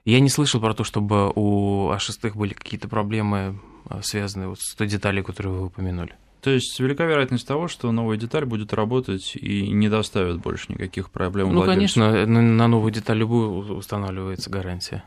[0.05, 4.75] Я не слышал про то, чтобы у А6 были какие-то проблемы, а, связанные вот с
[4.75, 6.13] той деталью, которую вы упомянули.
[6.43, 11.09] То есть велика вероятность того, что новая деталь будет работать и не доставит больше никаких
[11.09, 11.53] проблем.
[11.53, 12.01] Ну, владельцу.
[12.01, 15.05] конечно, на новую деталь любую устанавливается гарантия.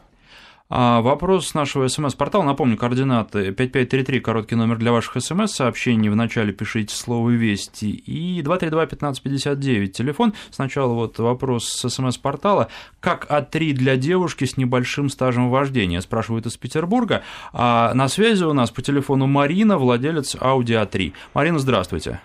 [0.68, 7.31] А вопрос нашего смс-портала, напомню, координаты 5533, короткий номер для ваших смс-сообщений, вначале пишите слово
[7.31, 10.35] «Вести» и 232-1559, телефон.
[10.50, 16.57] Сначала вот вопрос с смс-портала, как А3 для девушки с небольшим стажем вождения, спрашивают из
[16.57, 17.22] Петербурга.
[17.52, 21.12] А на связи у нас по телефону Марина, владелец Audi A3.
[21.33, 22.20] Марина, здравствуйте.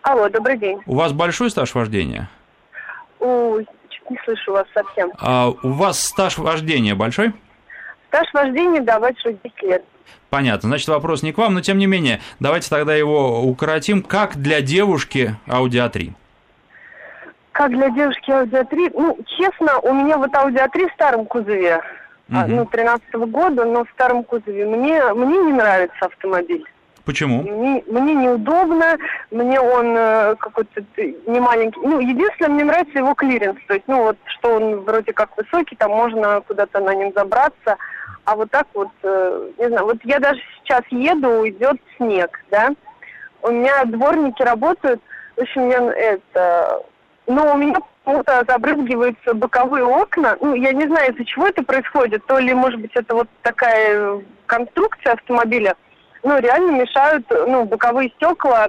[0.00, 0.78] Алло, добрый день.
[0.86, 2.30] У вас большой стаж вождения?
[3.18, 3.66] Ой,
[4.08, 5.10] не слышу вас совсем.
[5.18, 7.34] А у вас стаж вождения большой?
[8.16, 9.84] Стаж вождения давать 60 лет.
[10.30, 10.70] Понятно.
[10.70, 14.02] Значит, вопрос не к вам, но тем не менее, давайте тогда его укоротим.
[14.02, 16.12] Как для девушки Audi A3?
[17.52, 18.92] Как для девушки Audi A3?
[18.94, 21.82] Ну, честно, у меня вот Audi A3 в старом кузове,
[22.30, 22.44] угу.
[22.48, 24.64] ну, 13 -го года, но в старом кузове.
[24.64, 26.64] Мне, мне не нравится автомобиль.
[27.04, 27.42] Почему?
[27.42, 28.98] Мне, мне неудобно,
[29.30, 31.78] мне он э, какой-то не маленький.
[31.80, 33.58] Ну, единственное, мне нравится его клиренс.
[33.68, 37.76] То есть, ну, вот, что он вроде как высокий, там можно куда-то на нем забраться.
[38.26, 42.70] А вот так вот, э, не знаю, вот я даже сейчас еду, идет снег, да.
[43.42, 45.00] У меня дворники работают,
[45.36, 46.82] в общем, я это...
[47.28, 50.36] Но у меня почему-то забрызгиваются боковые окна.
[50.40, 52.24] Ну, я не знаю, из-за чего это происходит.
[52.26, 55.76] То ли, может быть, это вот такая конструкция автомобиля.
[56.22, 58.68] Ну, реально мешают, ну, боковые стекла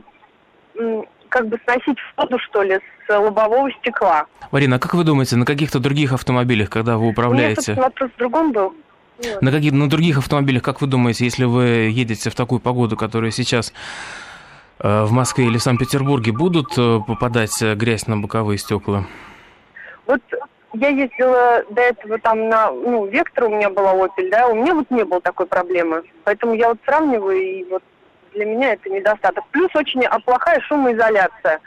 [1.30, 4.26] как бы сносить воду, что ли, с лобового стекла.
[4.52, 7.74] Марина, а как вы думаете, на каких-то других автомобилях, когда вы управляете?
[7.76, 8.74] Нет, в другом был.
[9.42, 13.32] На, каких, на других автомобилях, как вы думаете, если вы едете в такую погоду, которая
[13.32, 13.74] сейчас
[14.80, 19.06] э, в Москве или в Санкт-Петербурге, будут э, попадать грязь на боковые стекла?
[20.06, 20.22] Вот
[20.74, 24.76] я ездила до этого там на, ну, Вектор у меня была Opel, да, у меня
[24.76, 26.04] вот не было такой проблемы.
[26.24, 27.84] Поэтому я вот сравниваю, и вот
[28.34, 29.44] для меня это недостаток.
[29.52, 31.60] Плюс очень плохая шумоизоляция.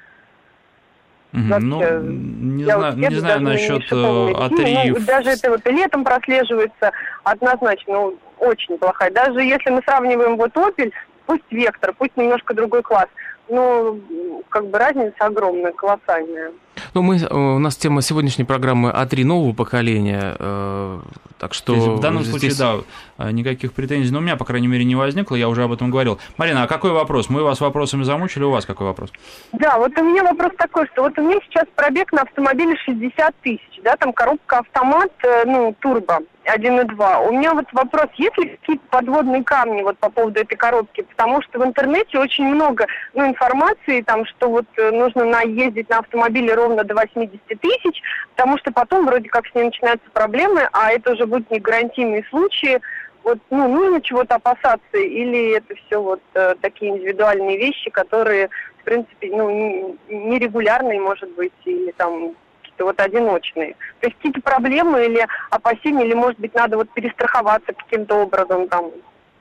[1.32, 4.94] Вообще, ну, не, я знаю, вот не знаю насчет А3.
[4.98, 6.90] Ну, даже это вот летом прослеживается
[7.22, 9.10] однозначно ну, очень плохая.
[9.12, 10.92] Даже если мы сравниваем вот Opel,
[11.26, 13.06] пусть Вектор, пусть немножко другой класс,
[13.48, 14.00] ну,
[14.48, 16.52] как бы разница огромная, колоссальная.
[16.94, 21.00] Ну, мы, у нас тема сегодняшней программы А3 нового поколения, э,
[21.38, 21.74] так что...
[21.74, 22.56] Есть, в данном здесь...
[22.56, 22.84] случае,
[23.18, 25.90] да, никаких претензий, но у меня, по крайней мере, не возникло, я уже об этом
[25.90, 26.18] говорил.
[26.36, 27.28] Марина, а какой вопрос?
[27.28, 29.12] Мы вас вопросами замучили, у вас какой вопрос?
[29.52, 33.34] Да, вот у меня вопрос такой, что вот у меня сейчас пробег на автомобиле 60
[33.42, 36.20] тысяч, да, там коробка автомат, э, ну, турбо.
[36.46, 37.28] 1.2.
[37.28, 41.02] У меня вот вопрос, есть ли какие-то подводные камни вот по поводу этой коробки?
[41.02, 45.98] Потому что в интернете очень много ну, информации, там, что вот э, нужно наездить на
[45.98, 48.02] автомобиле ровно до 80 тысяч,
[48.36, 52.24] потому что потом вроде как с ней начинаются проблемы, а это уже будут не гарантийные
[52.30, 52.80] случаи.
[53.22, 58.48] Вот, ну, нужно чего-то опасаться, или это все вот э, такие индивидуальные вещи, которые,
[58.80, 63.74] в принципе, ну, нерегулярные, может быть, или там какие-то вот одиночные.
[64.00, 68.86] То есть какие-то проблемы или опасения, или, может быть, надо вот перестраховаться каким-то образом там.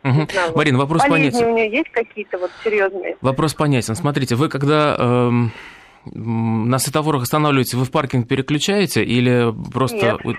[0.04, 0.28] Угу.
[0.32, 1.46] Знаю, Марина, вопрос понятен.
[1.46, 3.18] у нее есть какие-то вот серьезные?
[3.22, 3.96] Вопрос понятен.
[3.96, 5.52] Смотрите, вы когда эм,
[6.14, 10.20] на светофорах останавливаете, вы в паркинг переключаете или просто...
[10.24, 10.38] Нет.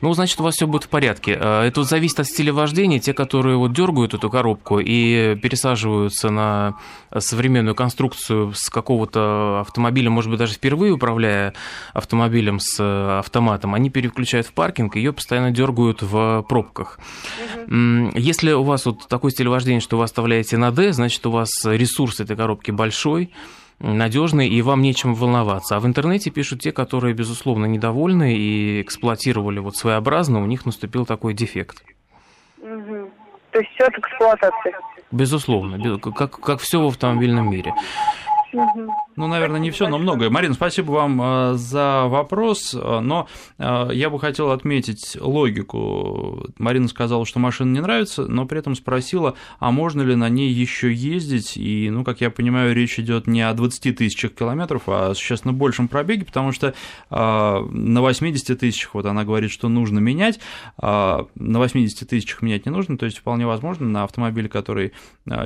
[0.00, 1.36] Ну, значит, у вас все будет в порядке.
[1.40, 2.98] А, это вот зависит от стиля вождения.
[2.98, 6.76] Те, которые вот дергают эту коробку и пересаживаются на
[7.16, 11.54] современную конструкцию с какого-то автомобиля, может быть, даже впервые управляя
[11.92, 16.98] автомобилем с э, автоматом, они переключают в паркинг, ее постоянно дергают в пробках.
[17.66, 18.12] Угу.
[18.16, 21.50] Если у вас вот такой стиль вождения, что вы оставляете на D, значит, у вас
[21.64, 23.30] ресурс этой коробки большой,
[23.78, 25.76] надежный, и вам нечем волноваться.
[25.76, 31.06] А в интернете пишут те, которые, безусловно, недовольны и эксплуатировали вот своеобразно, у них наступил
[31.06, 31.82] такой дефект.
[32.58, 33.10] Угу.
[33.50, 34.74] То есть все от эксплуатации?
[35.10, 37.72] Безусловно, как, как все в автомобильном мире.
[38.52, 40.30] Ну, наверное, не все, но многое.
[40.30, 43.28] Марина, спасибо вам э, за вопрос, э, но
[43.58, 46.46] э, я бы хотел отметить логику.
[46.58, 50.50] Марина сказала, что машина не нравится, но при этом спросила, а можно ли на ней
[50.50, 55.10] еще ездить, и, ну, как я понимаю, речь идет не о 20 тысячах километров, а
[55.10, 56.74] о существенно большем пробеге, потому что
[57.10, 60.40] на 80 тысячах, вот она говорит, что нужно менять,
[60.78, 64.92] а на 80 тысячах менять не нужно, то есть вполне возможно на автомобиле, который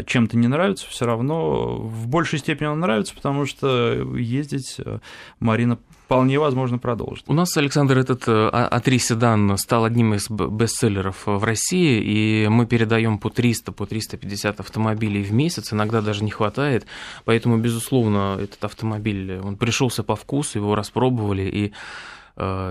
[0.06, 4.98] чем-то не нравится, все равно в большей степени он нравится, потому что ездить э,
[5.38, 7.24] Марина вполне возможно продолжит.
[7.28, 12.66] У нас, Александр, этот А3 а седан стал одним из бестселлеров в России, и мы
[12.66, 16.86] передаем по 300, по 350 автомобилей в месяц, иногда даже не хватает,
[17.24, 21.74] поэтому, безусловно, этот автомобиль, он пришелся по вкусу, его распробовали, и Э,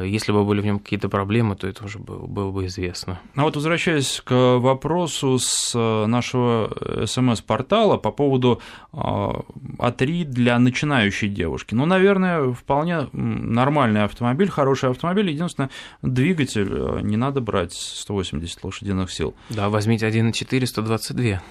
[0.05, 3.19] если бы были в нем какие-то проблемы, то это уже было, было бы известно.
[3.35, 8.61] А вот возвращаясь к вопросу с э, нашего СМС-портала по поводу
[8.93, 11.75] А3 для начинающей девушки.
[11.75, 15.29] Ну, наверное, вполне нормальный автомобиль, хороший автомобиль.
[15.29, 15.69] Единственное,
[16.01, 19.35] двигатель э, не надо брать 180 лошадиных сил.
[19.49, 21.41] Да, возьмите 1.4, 122.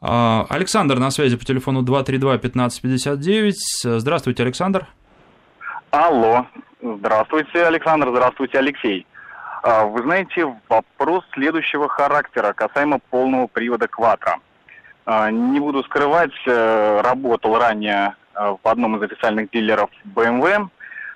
[0.00, 3.98] А, Александр на связи по телефону 232-1559.
[3.98, 4.86] Здравствуйте, Александр.
[5.90, 6.46] Алло,
[6.82, 8.10] Здравствуйте, Александр.
[8.10, 9.06] Здравствуйте, Алексей.
[9.62, 14.36] А, вы знаете, вопрос следующего характера касаемо полного привода Кватро.
[15.06, 20.68] А, не буду скрывать, э, работал ранее э, в одном из официальных дилеров BMW,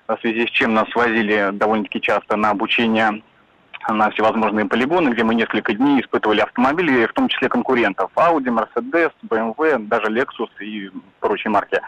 [0.08, 3.22] в связи с чем нас возили довольно-таки часто на обучение
[3.88, 8.10] на всевозможные полигоны, где мы несколько дней испытывали автомобили, в том числе конкурентов.
[8.16, 11.80] Audi, Mercedes, BMW, даже Lexus и прочие марки.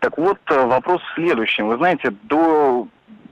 [0.00, 1.68] Так вот, э, вопрос в следующем.
[1.68, 2.88] Вы знаете, до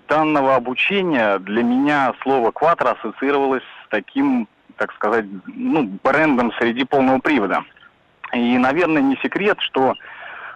[0.06, 7.18] данного обучения для меня слово «кватро» ассоциировалось с таким, так сказать, ну, брендом среди полного
[7.18, 7.64] привода.
[8.34, 9.94] И, наверное, не секрет, что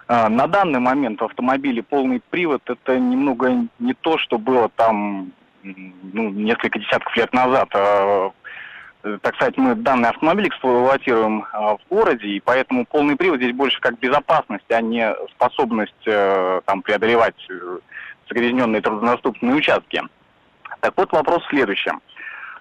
[0.07, 5.31] э, на данный момент в автомобиле полный привод это немного не то, что было там
[5.63, 7.69] ну, несколько десятков лет назад.
[7.73, 8.29] Э,
[9.21, 13.79] так сказать, мы данный автомобиль эксплуатируем а, в городе, и поэтому полный привод здесь больше
[13.81, 17.79] как безопасность, а не способность э, там преодолевать э,
[18.29, 20.01] загрязненные труднодоступные участки.
[20.79, 22.01] Так вот, вопрос в следующем.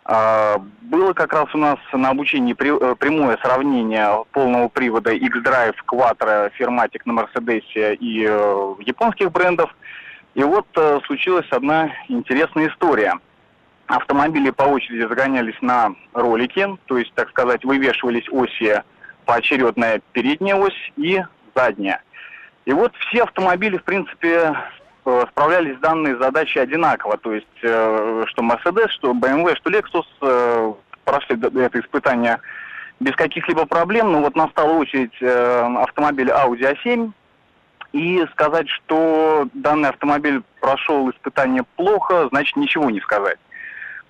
[0.04, 6.50] А, было как раз у нас на обучении э, прямое сравнение полного привода X-Drive, Quattro,
[6.58, 8.22] Firmatic на Мерседесе и
[8.84, 9.72] японских брендов.
[10.34, 10.66] И вот
[11.06, 13.14] случилась одна интересная история.
[13.86, 18.82] Автомобили по очереди загонялись на ролики, то есть, так сказать, вывешивались оси
[19.24, 21.22] поочередная передняя ось и
[21.54, 22.02] задняя.
[22.64, 24.54] И вот все автомобили, в принципе,
[25.04, 27.16] Э, справлялись с данной задачей одинаково.
[27.18, 30.72] То есть, э, что Mercedes, что BMW, что Lexus э,
[31.04, 32.38] прошли это испытание
[33.00, 34.12] без каких-либо проблем.
[34.12, 37.10] Но вот настала очередь автомобиля Audi A7.
[37.92, 43.38] И сказать, что данный автомобиль прошел испытание плохо, значит ничего не сказать.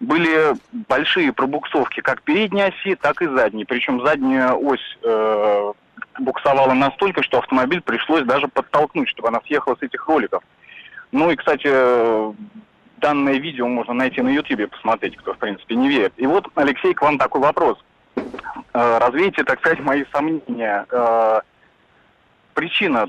[0.02, 0.54] Были
[0.88, 3.64] большие пробуксовки как передней оси, так и задней.
[3.64, 5.72] Причем задняя ось э,
[6.18, 10.42] буксовала настолько, что автомобиль пришлось даже подтолкнуть, чтобы она съехала с этих роликов.
[11.12, 11.70] Ну и, кстати,
[12.96, 16.14] данное видео можно найти на YouTube, посмотреть, кто, в принципе, не верит.
[16.16, 17.78] И вот, Алексей, к вам такой вопрос.
[18.16, 20.84] Э, развейте, так сказать, мои сомнения.
[20.90, 21.42] Э,
[22.54, 23.08] причина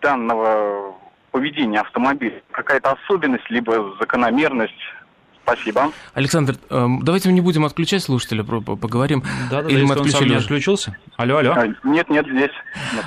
[0.00, 0.94] данного
[1.32, 4.72] поведения автомобиля, какая-то особенность, либо закономерность
[5.42, 5.92] Спасибо.
[6.14, 9.24] Александр, эм, давайте мы не будем отключать слушателя, поговорим.
[9.50, 10.34] Да, да, Или мы отключили?
[10.34, 10.96] отключился?
[11.16, 11.52] Алло, алло.
[11.56, 12.50] А, нет, нет, здесь.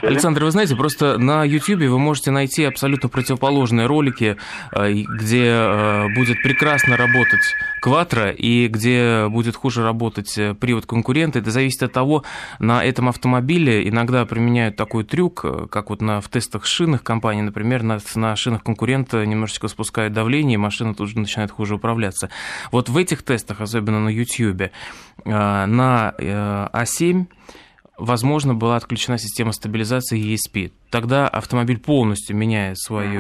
[0.02, 4.36] Александр, вы знаете, просто на YouTube вы можете найти абсолютно противоположные ролики,
[4.74, 7.42] э, где э, будет прекрасно работать
[7.84, 11.40] Quattro и где будет хуже работать э, привод конкурента.
[11.40, 12.24] Это зависит от того,
[12.60, 17.84] на этом автомобиле иногда применяют такой трюк, как вот на, в тестах шинах компании, например,
[17.84, 22.30] на, на шинах конкурента немножечко спускают давление, и машина тут же начинает хуже управляться меняется.
[22.72, 24.70] Вот в этих тестах, особенно на YouTube, э,
[25.26, 27.26] на А7 э,
[27.98, 30.72] возможно, была отключена система стабилизации ESP.
[30.96, 33.18] Тогда автомобиль полностью меняет свои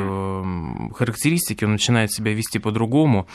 [0.93, 3.27] характеристики, он начинает себя вести по-другому.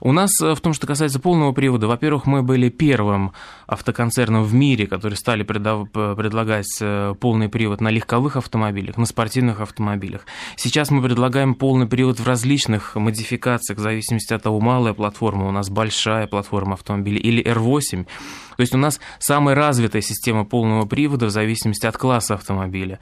[0.00, 3.32] У нас э, в том, что касается полного привода, во-первых, мы были первым
[3.66, 10.26] автоконцерном в мире, который стали предлагать э, полный привод на легковых автомобилях, на спортивных автомобилях.
[10.56, 15.52] Сейчас мы предлагаем полный привод в различных модификациях, в зависимости от того, малая платформа, у
[15.52, 18.04] нас большая платформа автомобиля или R8.
[18.04, 22.98] То есть у нас самая развитая система полного привода в зависимости от класса автомобиля.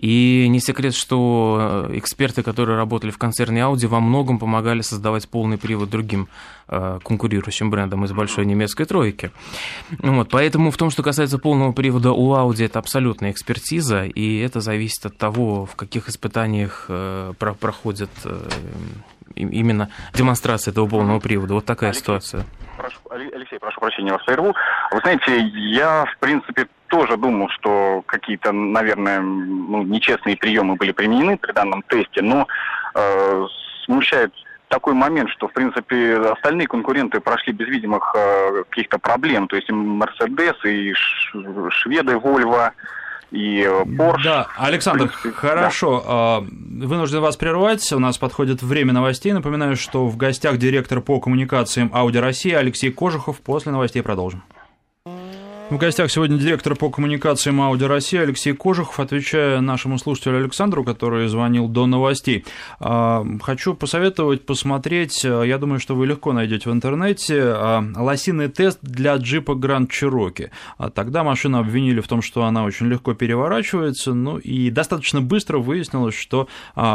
[0.00, 5.28] И не секрет, что э, эксперты, которые работали в концерне Audi, во многом помогали создавать
[5.28, 6.28] полный привод другим
[6.68, 9.32] э, конкурирующим брендам из большой немецкой тройки.
[9.98, 14.60] Вот, поэтому в том, что касается полного привода у Audi, это абсолютная экспертиза, и это
[14.60, 18.10] зависит от того, в каких испытаниях э, проходит
[19.34, 21.54] именно демонстрация этого полного привода.
[21.54, 22.44] Вот такая Алексей, ситуация.
[22.76, 24.54] Прошу, Алексей, прошу прощения, вас прерву.
[24.92, 25.38] Вы знаете,
[25.72, 31.82] я, в принципе, тоже думал, что какие-то, наверное, ну, нечестные приемы были применены при данном
[31.82, 32.46] тесте, но
[32.94, 33.46] э,
[33.84, 34.32] смущает
[34.68, 39.48] такой момент, что, в принципе, остальные конкуренты прошли без видимых э, каких-то проблем.
[39.48, 42.70] То есть и Mercedes, и шведы, Volvo,
[43.30, 44.24] и Porsche.
[44.24, 46.00] Да, Александр, принципе, хорошо.
[46.00, 46.06] Да.
[46.08, 47.92] А, вынужден вас прервать.
[47.92, 49.32] У нас подходит время новостей.
[49.32, 53.40] Напоминаю, что в гостях директор по коммуникациям Audi России Алексей Кожухов.
[53.40, 54.42] После новостей продолжим.
[55.70, 61.28] В гостях сегодня директор по коммуникациям Audi России Алексей Кожухов, отвечая нашему слушателю Александру, который
[61.28, 62.46] звонил до новостей.
[62.80, 68.48] А, хочу посоветовать посмотреть, а, я думаю, что вы легко найдете в интернете, а, лосиный
[68.48, 70.48] тест для джипа Grand Cherokee.
[70.94, 76.14] Тогда машину обвинили в том, что она очень легко переворачивается, ну и достаточно быстро выяснилось,
[76.14, 76.48] что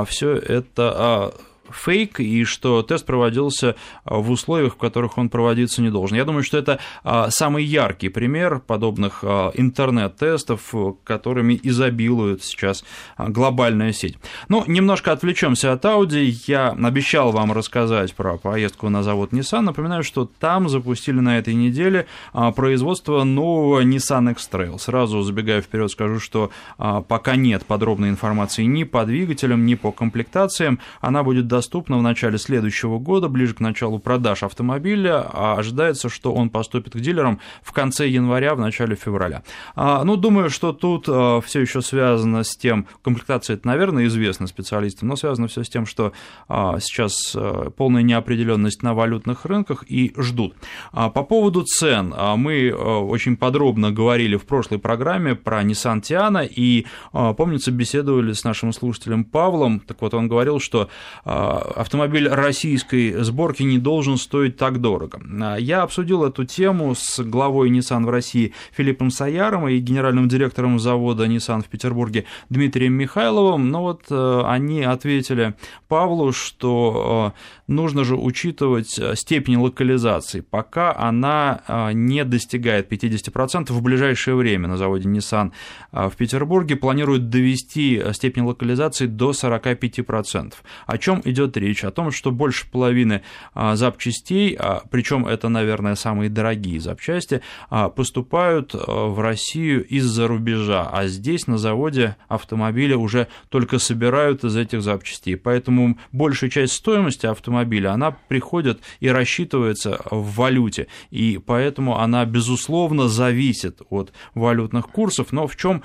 [0.07, 1.31] все это
[1.71, 6.17] фейк и что тест проводился а, в условиях, в которых он проводиться не должен.
[6.17, 12.83] Я думаю, что это а, самый яркий пример подобных а, интернет-тестов, которыми изобилует сейчас
[13.17, 14.17] глобальная сеть.
[14.49, 16.33] Ну, немножко отвлечемся от Audi.
[16.47, 19.61] Я обещал вам рассказать про поездку на завод Nissan.
[19.61, 22.07] Напоминаю, что там запустили на этой неделе
[22.55, 24.77] производство нового Nissan X-Trail.
[24.79, 30.79] Сразу забегая вперед, скажу, что пока нет подробной информации ни по двигателям, ни по комплектациям.
[31.01, 36.33] Она будет доступна в начале следующего года, ближе к началу продаж автомобиля, а ожидается, что
[36.33, 39.43] он поступит к дилерам в конце января, в начале февраля.
[39.75, 44.47] А, ну, думаю, что тут а, все еще связано с тем, комплектация это, наверное, известна
[44.47, 46.13] специалистам, но связано все с тем, что
[46.47, 50.55] а, сейчас а, полная неопределенность на валютных рынках и ждут.
[50.91, 56.01] А, по поводу цен, а, мы а, очень подробно говорили в прошлой программе про Nissan
[56.01, 60.89] Tiana и, а, помнится, беседовали с нашим слушателем Павлом, так вот он говорил, что
[61.23, 61.42] а,
[61.75, 65.21] автомобиль российской сборки не должен стоить так дорого.
[65.57, 71.25] Я обсудил эту тему с главой Nissan в России Филиппом Саяром и генеральным директором завода
[71.25, 73.69] Nissan в Петербурге Дмитрием Михайловым.
[73.69, 75.55] Но вот они ответили
[75.87, 77.33] Павлу, что
[77.67, 80.41] нужно же учитывать степень локализации.
[80.41, 85.51] Пока она не достигает 50% в ближайшее время на заводе Nissan
[85.91, 90.53] в Петербурге планируют довести степень локализации до 45%.
[90.85, 91.83] О чем идет речь?
[91.83, 93.23] О том, что больше половины
[93.53, 100.89] а, запчастей, а, причем это, наверное, самые дорогие запчасти, а, поступают в Россию из-за рубежа,
[100.91, 105.35] а здесь на заводе автомобили уже только собирают из этих запчастей.
[105.35, 113.07] Поэтому большая часть стоимости автомобиля, она приходит и рассчитывается в валюте, и поэтому она, безусловно,
[113.07, 115.83] зависит от валютных курсов, но в чем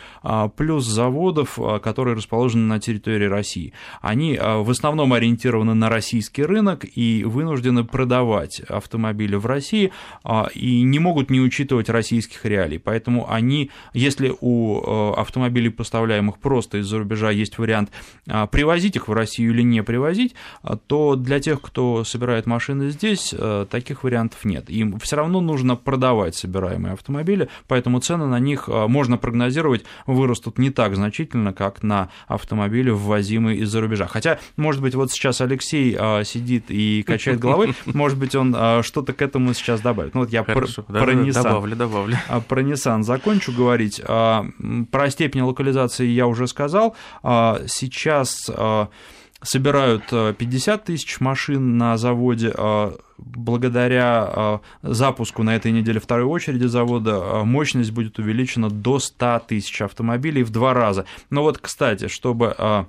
[0.57, 3.73] плюс заводов, которые расположены на территории России?
[4.01, 9.93] Они в основном ориентированы на российский рынок и вынуждены продавать автомобили в России
[10.25, 12.79] а, и не могут не учитывать российских реалий.
[12.79, 17.91] Поэтому они, если у э, автомобилей, поставляемых просто из-за рубежа, есть вариант
[18.29, 22.91] а, привозить их в Россию или не привозить, а, то для тех, кто собирает машины
[22.91, 24.71] здесь, э, таких вариантов нет.
[24.71, 30.71] Им все равно нужно продавать собираемые автомобили, поэтому цены на них можно прогнозировать вырастут не
[30.71, 34.07] так значительно, как на автомобили, ввозимые из-за рубежа.
[34.07, 38.83] Хотя, может быть, вот сейчас Алексей а, сидит и качает головой, может быть, он а,
[38.83, 40.15] что-то к этому сейчас добавит.
[40.15, 41.43] Ну вот я Хорошо, про, да, про Nissan.
[41.43, 42.17] Добавлю, добавлю.
[42.29, 44.01] А, про Nissan закончу говорить.
[44.05, 44.47] А,
[44.91, 46.97] про степень локализации я уже сказал.
[47.23, 48.51] А, сейчас...
[48.55, 48.89] А,
[49.41, 52.53] собирают 50 тысяч машин на заводе.
[53.19, 60.43] Благодаря запуску на этой неделе второй очереди завода мощность будет увеличена до 100 тысяч автомобилей
[60.43, 61.05] в два раза.
[61.31, 62.89] Но вот, кстати, чтобы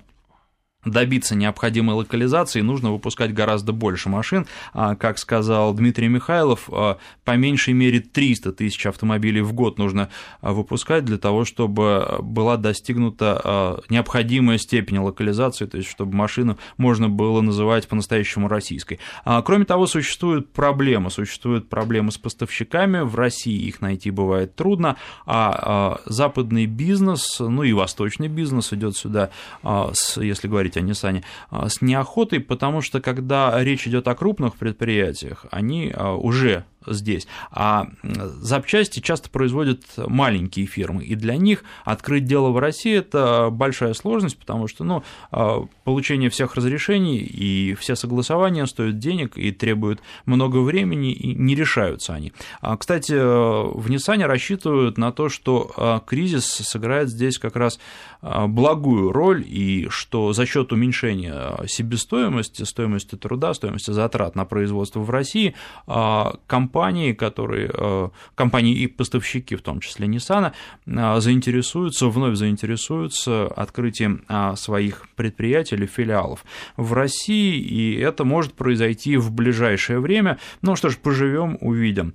[0.86, 4.48] добиться необходимой локализации, нужно выпускать гораздо больше машин.
[4.74, 10.10] А, как сказал Дмитрий Михайлов, а, по меньшей мере 300 тысяч автомобилей в год нужно
[10.40, 17.10] а, выпускать для того, чтобы была достигнута необходимая степень локализации, то есть чтобы машину можно
[17.10, 19.00] было называть по-настоящему российской.
[19.26, 26.00] Кроме того, существует проблема, существуют проблемы с поставщиками, в России их найти бывает трудно, а
[26.06, 29.30] западный бизнес, ну и восточный бизнес идет сюда,
[29.64, 34.56] если говорить говорить о Nissan, а, с неохотой, потому что когда речь идет о крупных
[34.56, 37.28] предприятиях, они а, уже здесь.
[37.52, 43.94] А запчасти часто производят маленькие фирмы, и для них открыть дело в России– это большая
[43.94, 50.02] сложность, потому что ну, а, получение всех разрешений и все согласования стоят денег и требуют
[50.26, 52.34] много времени, и не решаются они.
[52.62, 57.80] А, кстати, в Nissan рассчитывают на то, что а, кризис сыграет здесь как раз
[58.22, 65.10] благую роль, и что за счет уменьшения себестоимости, стоимости труда, стоимости затрат на производство в
[65.10, 70.52] России, компания компании, которые, э, компании и поставщики, в том числе Nissan,
[70.86, 76.46] э, заинтересуются, вновь заинтересуются открытием э, своих предприятий или филиалов
[76.78, 80.38] в России, и это может произойти в ближайшее время.
[80.62, 82.14] Ну что ж, поживем, увидим.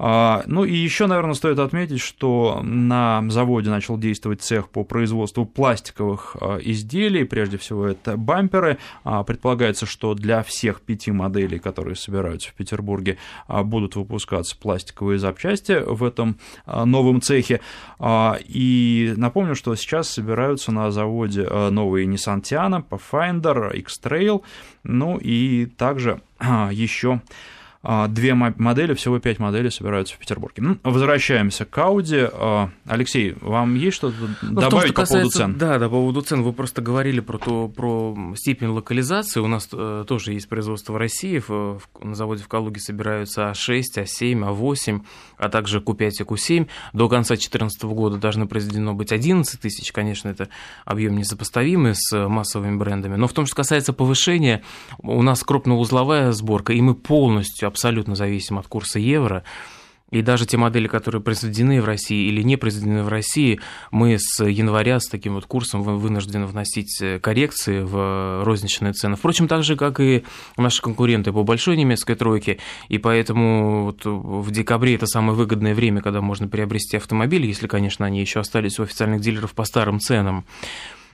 [0.00, 5.44] А, ну и еще, наверное, стоит отметить, что на заводе начал действовать цех по производству
[5.44, 8.78] пластиковых а, изделий, прежде всего это бамперы.
[9.02, 13.18] А, предполагается, что для всех пяти моделей, которые собираются в Петербурге,
[13.48, 17.60] будут выпускаться пластиковые запчасти в этом новом цехе.
[18.00, 24.42] И напомню, что сейчас собираются на заводе новые Nissan Tiana, Pathfinder, X-Trail,
[24.84, 27.20] ну и также еще
[27.82, 30.62] две модели, всего пять моделей собираются в Петербурге.
[30.62, 32.28] Ну, возвращаемся к Audi.
[32.32, 35.58] А, Алексей, вам есть что-то ну, добавить том, что по поводу цен?
[35.58, 36.42] Да, да, по поводу цен.
[36.42, 39.40] Вы просто говорили про, то, про степень локализации.
[39.40, 41.38] У нас э, тоже есть производство в России.
[41.38, 45.00] В, на заводе в Калуге собираются А6, А7, А8,
[45.38, 46.68] а также Q5 и Q7.
[46.92, 49.92] До конца 2014 года должны произведено быть 11 тысяч.
[49.92, 50.48] Конечно, это
[50.84, 53.16] объем несопоставимый с массовыми брендами.
[53.16, 54.62] Но в том, что касается повышения,
[54.98, 57.77] у нас крупноузловая сборка, и мы полностью абсолютно
[58.14, 59.44] зависим от курса евро.
[60.10, 63.60] И даже те модели, которые произведены в России или не произведены в России,
[63.90, 69.16] мы с января с таким вот курсом вынуждены вносить э, коррекции в розничные цены.
[69.16, 70.24] Впрочем, так же, как и
[70.56, 72.58] наши конкуренты по большой немецкой тройке.
[72.88, 78.06] И поэтому вот в декабре это самое выгодное время, когда можно приобрести автомобиль, если, конечно,
[78.06, 80.46] они еще остались у официальных дилеров по старым ценам.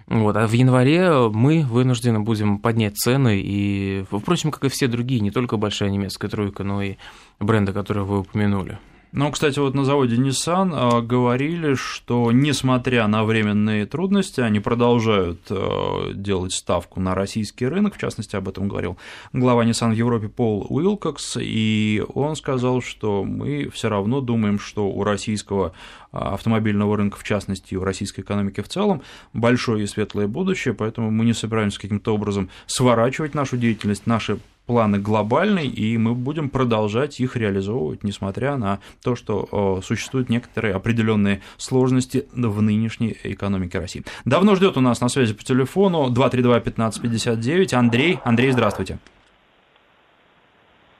[0.06, 5.20] Вот, а в январе мы вынуждены будем поднять цены, и, впрочем, как и все другие,
[5.20, 6.96] не только большая немецкая тройка, но и
[7.40, 8.78] бренды, которые вы упомянули.
[9.16, 15.38] Ну, кстати, вот на заводе Nissan э, говорили, что несмотря на временные трудности, они продолжают
[15.50, 18.98] э, делать ставку на российский рынок, в частности, об этом говорил
[19.32, 24.88] глава Nissan в Европе Пол Уилкокс, и он сказал, что мы все равно думаем, что
[24.88, 25.74] у российского
[26.10, 29.02] автомобильного рынка, в частности, и у российской экономики в целом,
[29.32, 34.98] большое и светлое будущее, поэтому мы не собираемся каким-то образом сворачивать нашу деятельность, наши планы
[34.98, 42.26] глобальные, и мы будем продолжать их реализовывать, несмотря на то, что существуют некоторые определенные сложности
[42.32, 44.04] в нынешней экономике России.
[44.24, 48.18] Давно ждет у нас на связи по телефону 232-1559 Андрей.
[48.24, 48.98] Андрей, здравствуйте.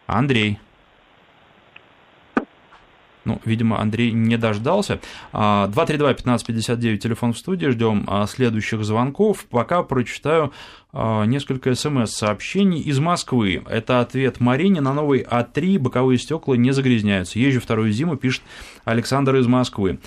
[0.06, 0.58] Андрей.
[3.24, 5.00] Ну, видимо, Андрей не дождался.
[5.32, 9.46] 232-1559, телефон в студии, ждем а, следующих звонков.
[9.50, 10.52] Пока прочитаю
[10.92, 13.62] а, несколько смс-сообщений из Москвы.
[13.68, 17.38] Это ответ Марине на новый А3, боковые стекла не загрязняются.
[17.38, 18.42] Езжу вторую зиму, пишет
[18.84, 19.98] Александр из Москвы.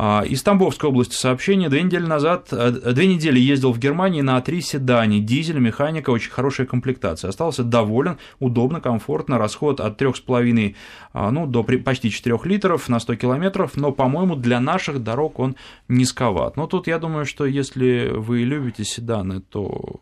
[0.00, 1.68] А, из Тамбовской области сообщение.
[1.68, 5.18] Две недели назад, э, две недели ездил в Германии на А3 седане.
[5.18, 7.30] Дизель, механика, очень хорошая комплектация.
[7.30, 9.38] Остался доволен, удобно, комфортно.
[9.38, 10.76] Расход от 3,5
[11.12, 13.76] а, ну, до почти 4 литров на 100 километров.
[13.76, 15.56] Но, по-моему, для наших дорог он
[15.88, 16.56] низковат.
[16.56, 19.96] Но тут я думаю, что если вы любите седаны, то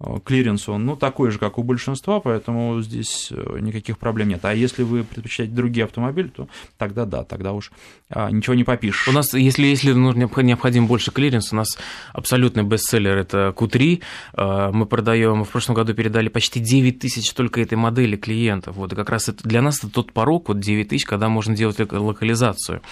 [0.00, 4.44] э, клиренс он ну, такой же, как у большинства, поэтому здесь э, никаких проблем нет.
[4.44, 6.48] А если вы предпочитаете другие автомобили, то
[6.78, 7.70] тогда да, тогда уж
[8.10, 11.78] ничего не попишешь у нас, если, если необходим больше клиренс, у нас
[12.12, 14.02] абсолютный бестселлер– это Q3.
[14.34, 18.76] А, мы продаем, в прошлом году передали почти 9 тысяч только этой модели клиентов.
[18.76, 21.54] Вот, и как раз это, для нас это тот порог, вот 9 тысяч, когда можно
[21.54, 22.82] делать локализацию.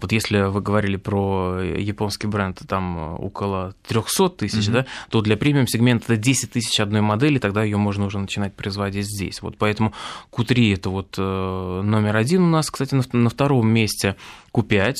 [0.00, 4.72] Вот если вы говорили про японский бренд, там около 300 тысяч, mm-hmm.
[4.72, 9.06] да, то для премиум-сегмента это 10 тысяч одной модели, тогда ее можно уже начинать производить
[9.06, 9.42] здесь.
[9.42, 9.92] Вот поэтому
[10.32, 14.16] Q3– это вот э, номер один у нас, кстати, на, на втором месте
[14.52, 14.94] Q5,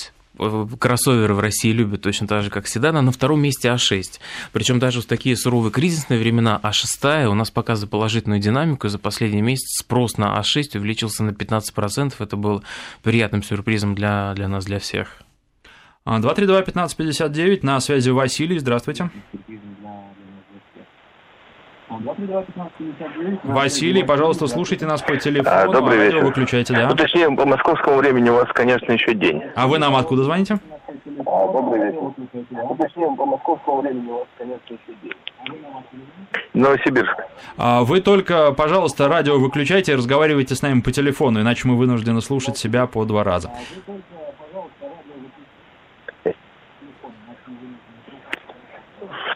[0.78, 4.20] кроссоверы в России любят точно так же, как седан, а на втором месте А6.
[4.52, 9.42] Причем даже в такие суровые кризисные времена А6 у нас показывает положительную динамику, за последний
[9.42, 12.14] месяц спрос на А6 увеличился на 15%.
[12.18, 12.62] Это был
[13.02, 15.22] приятным сюрпризом для, для нас, для всех.
[16.06, 19.10] 232-1559, на связи Василий, здравствуйте.
[23.44, 25.56] Василий, пожалуйста, слушайте нас по телефону.
[25.56, 26.24] А, добрый вечер.
[26.24, 26.88] Выключайте, да.
[26.88, 29.42] Ну, точнее, по московскому времени у вас, конечно, еще день.
[29.54, 30.58] А вы нам откуда звоните?
[31.26, 32.00] А, добрый вечер.
[32.50, 35.12] Ну, точнее, по московскому времени у вас, конечно, еще день.
[36.54, 37.16] Новосибирск.
[37.56, 42.20] А вы только, пожалуйста, радио выключайте и разговаривайте с нами по телефону, иначе мы вынуждены
[42.20, 43.50] слушать себя по два раза.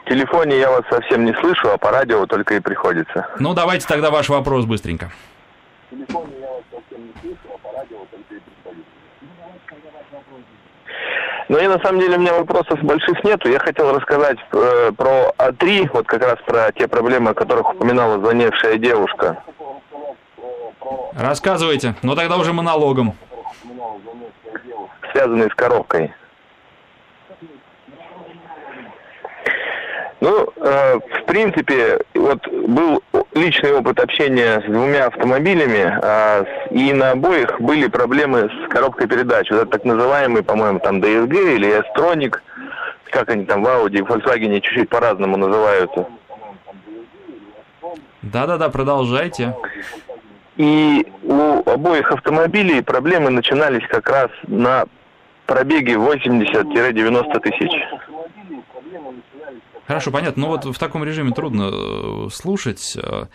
[0.08, 3.26] Телефоне я вас совсем не слышу, а по радио только и приходится.
[3.38, 5.10] Ну, давайте тогда ваш вопрос быстренько.
[5.90, 8.88] В телефоне я вас совсем не слышу, а по радио только и приходится.
[11.48, 13.48] Ну и на самом деле у меня вопросов больших нету.
[13.48, 18.18] Я хотел рассказать э, про А3, вот как раз про те проблемы, о которых упоминала
[18.18, 19.42] звонившая девушка.
[21.14, 23.14] Рассказывайте, но тогда уже монологом.
[25.12, 26.12] Связанные с коробкой.
[30.22, 33.02] Ну, э, в принципе, вот был
[33.34, 39.50] личный опыт общения с двумя автомобилями, э, и на обоих были проблемы с коробкой передач.
[39.50, 42.36] Вот это так называемый, по-моему, там DSG или S-Tronic,
[43.10, 46.06] как они там в Audi и Volkswagen чуть-чуть по-разному называются.
[48.22, 49.56] Да-да-да, продолжайте.
[50.56, 54.84] И у обоих автомобилей проблемы начинались как раз на
[55.46, 57.72] пробеге 80-90 тысяч.
[59.92, 60.40] Хорошо, понятно.
[60.40, 62.96] Но вот в таком режиме трудно э, слушать.
[62.96, 63.26] Э,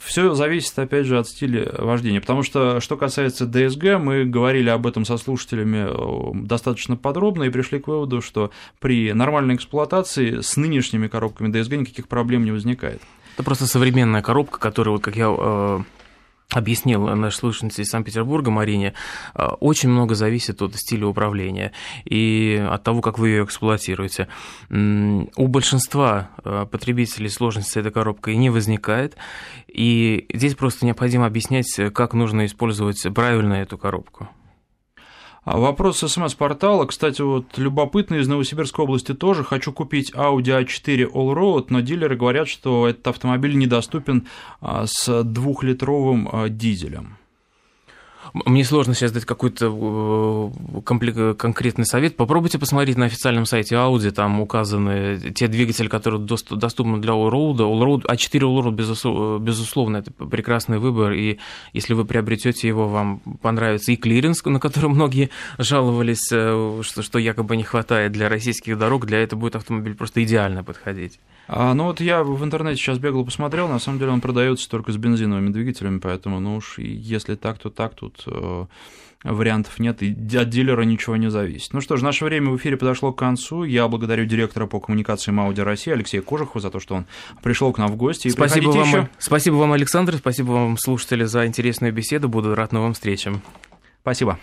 [0.00, 2.20] Все зависит, опять же, от стиля вождения.
[2.20, 7.50] Потому что, что касается DSG, мы говорили об этом со слушателями э, достаточно подробно и
[7.50, 8.50] пришли к выводу, что
[8.80, 13.00] при нормальной эксплуатации с нынешними коробками DSG никаких проблем не возникает.
[13.34, 15.84] Это просто современная коробка, которая, вот как я
[16.52, 18.94] объяснил наш слушательница из Санкт-Петербурга Марине,
[19.34, 21.72] э, очень много зависит от стиля управления
[22.04, 24.28] и от того, как вы ее эксплуатируете.
[24.70, 29.16] У большинства э, потребителей сложности с этой коробкой не возникает,
[29.68, 34.28] и здесь просто необходимо объяснять, как нужно использовать правильно эту коробку.
[35.52, 36.86] А вопрос смс-портала.
[36.86, 39.42] Кстати, вот любопытно из Новосибирской области тоже.
[39.42, 44.28] Хочу купить Audi A4 Allroad, но дилеры говорят, что этот автомобиль недоступен
[44.60, 47.16] а, с двухлитровым а, дизелем.
[48.32, 50.52] Мне сложно сейчас дать какой-то
[50.86, 52.16] э, конкретный совет.
[52.16, 57.56] Попробуйте посмотреть на официальном сайте Audi, там указаны те двигатели, которые доступны для Allroad.
[57.56, 61.38] Allroad А4 Allroad, безусловно, это прекрасный выбор, и
[61.72, 67.18] если вы приобретете его, вам понравится и клиренс, на который многие жаловались, э, что, что
[67.18, 71.18] якобы не хватает для российских дорог, для этого будет автомобиль просто идеально подходить.
[71.52, 74.92] А, ну вот я в интернете сейчас бегал, посмотрел, на самом деле он продается только
[74.92, 78.66] с бензиновыми двигателями, поэтому, ну уж если так, то так, тут э,
[79.24, 81.72] вариантов нет, и от дилера ничего не зависит.
[81.72, 83.64] Ну что ж, наше время в эфире подошло к концу.
[83.64, 87.06] Я благодарю директора по коммуникациям Audi России Алексея Кожухова за то, что он
[87.42, 88.28] пришел к нам в гости.
[88.28, 89.08] И спасибо, вам, еще.
[89.18, 92.28] спасибо вам, Александр, спасибо вам, слушатели, за интересную беседу.
[92.28, 93.42] Буду рад новым встречам.
[94.02, 94.38] Спасибо.